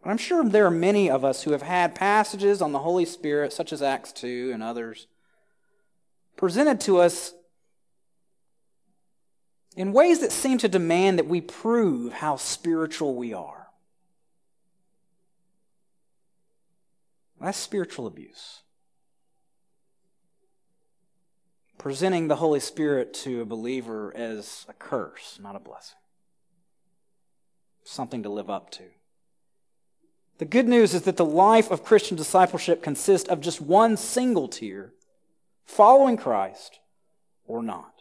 But 0.00 0.10
I'm 0.10 0.16
sure 0.16 0.44
there 0.44 0.66
are 0.66 0.70
many 0.70 1.10
of 1.10 1.24
us 1.24 1.42
who 1.42 1.50
have 1.50 1.62
had 1.62 1.96
passages 1.96 2.62
on 2.62 2.70
the 2.70 2.78
Holy 2.78 3.04
Spirit, 3.04 3.52
such 3.52 3.72
as 3.72 3.82
Acts 3.82 4.12
2 4.12 4.52
and 4.54 4.62
others, 4.62 5.08
presented 6.36 6.80
to 6.82 7.00
us 7.00 7.34
in 9.76 9.92
ways 9.92 10.20
that 10.20 10.32
seem 10.32 10.58
to 10.58 10.68
demand 10.68 11.18
that 11.18 11.26
we 11.26 11.40
prove 11.40 12.12
how 12.12 12.36
spiritual 12.36 13.14
we 13.14 13.32
are. 13.32 13.68
That's 17.40 17.58
spiritual 17.58 18.06
abuse. 18.06 18.62
presenting 21.84 22.28
the 22.28 22.36
Holy 22.36 22.60
Spirit 22.60 23.12
to 23.12 23.42
a 23.42 23.44
believer 23.44 24.10
as 24.16 24.64
a 24.70 24.72
curse, 24.72 25.38
not 25.42 25.54
a 25.54 25.58
blessing. 25.60 25.98
Something 27.84 28.22
to 28.22 28.30
live 28.30 28.48
up 28.48 28.70
to. 28.70 28.84
The 30.38 30.46
good 30.46 30.66
news 30.66 30.94
is 30.94 31.02
that 31.02 31.18
the 31.18 31.26
life 31.26 31.70
of 31.70 31.84
Christian 31.84 32.16
discipleship 32.16 32.82
consists 32.82 33.28
of 33.28 33.42
just 33.42 33.60
one 33.60 33.98
single 33.98 34.48
tier 34.48 34.94
following 35.66 36.16
Christ 36.16 36.80
or 37.46 37.62
not. 37.62 37.93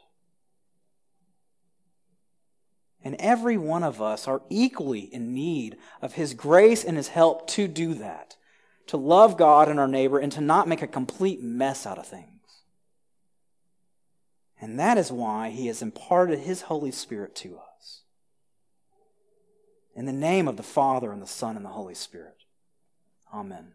And 3.04 3.16
every 3.20 3.58
one 3.58 3.84
of 3.84 4.02
us 4.02 4.28
are 4.28 4.42
equally 4.50 5.02
in 5.14 5.34
need 5.34 5.78
of 6.02 6.14
His 6.14 6.34
grace 6.34 6.84
and 6.84 6.98
His 6.98 7.10
help 7.10 7.48
to 7.50 7.68
do 7.68 7.94
that, 7.96 8.38
to 8.88 8.98
love 8.98 9.38
God 9.38 9.68
and 9.68 9.80
our 9.80 9.88
neighbor, 9.88 10.20
and 10.20 10.32
to 10.32 10.42
not 10.42 10.68
make 10.68 10.82
a 10.82 10.88
complete 10.88 11.42
mess 11.42 11.86
out 11.86 11.98
of 11.98 12.08
things. 12.08 12.30
And 14.64 14.80
that 14.80 14.98
is 14.98 15.12
why 15.12 15.50
he 15.50 15.68
has 15.68 15.82
imparted 15.82 16.40
his 16.40 16.62
Holy 16.62 16.92
Spirit 16.92 17.36
to 17.36 17.58
us. 17.58 18.04
In 19.94 20.06
the 20.06 20.14
name 20.14 20.48
of 20.48 20.56
the 20.56 20.64
Father, 20.64 21.12
and 21.12 21.22
the 21.22 21.28
Son, 21.28 21.58
and 21.58 21.66
the 21.66 21.70
Holy 21.70 21.96
Spirit. 21.96 22.38
Amen. 23.34 23.74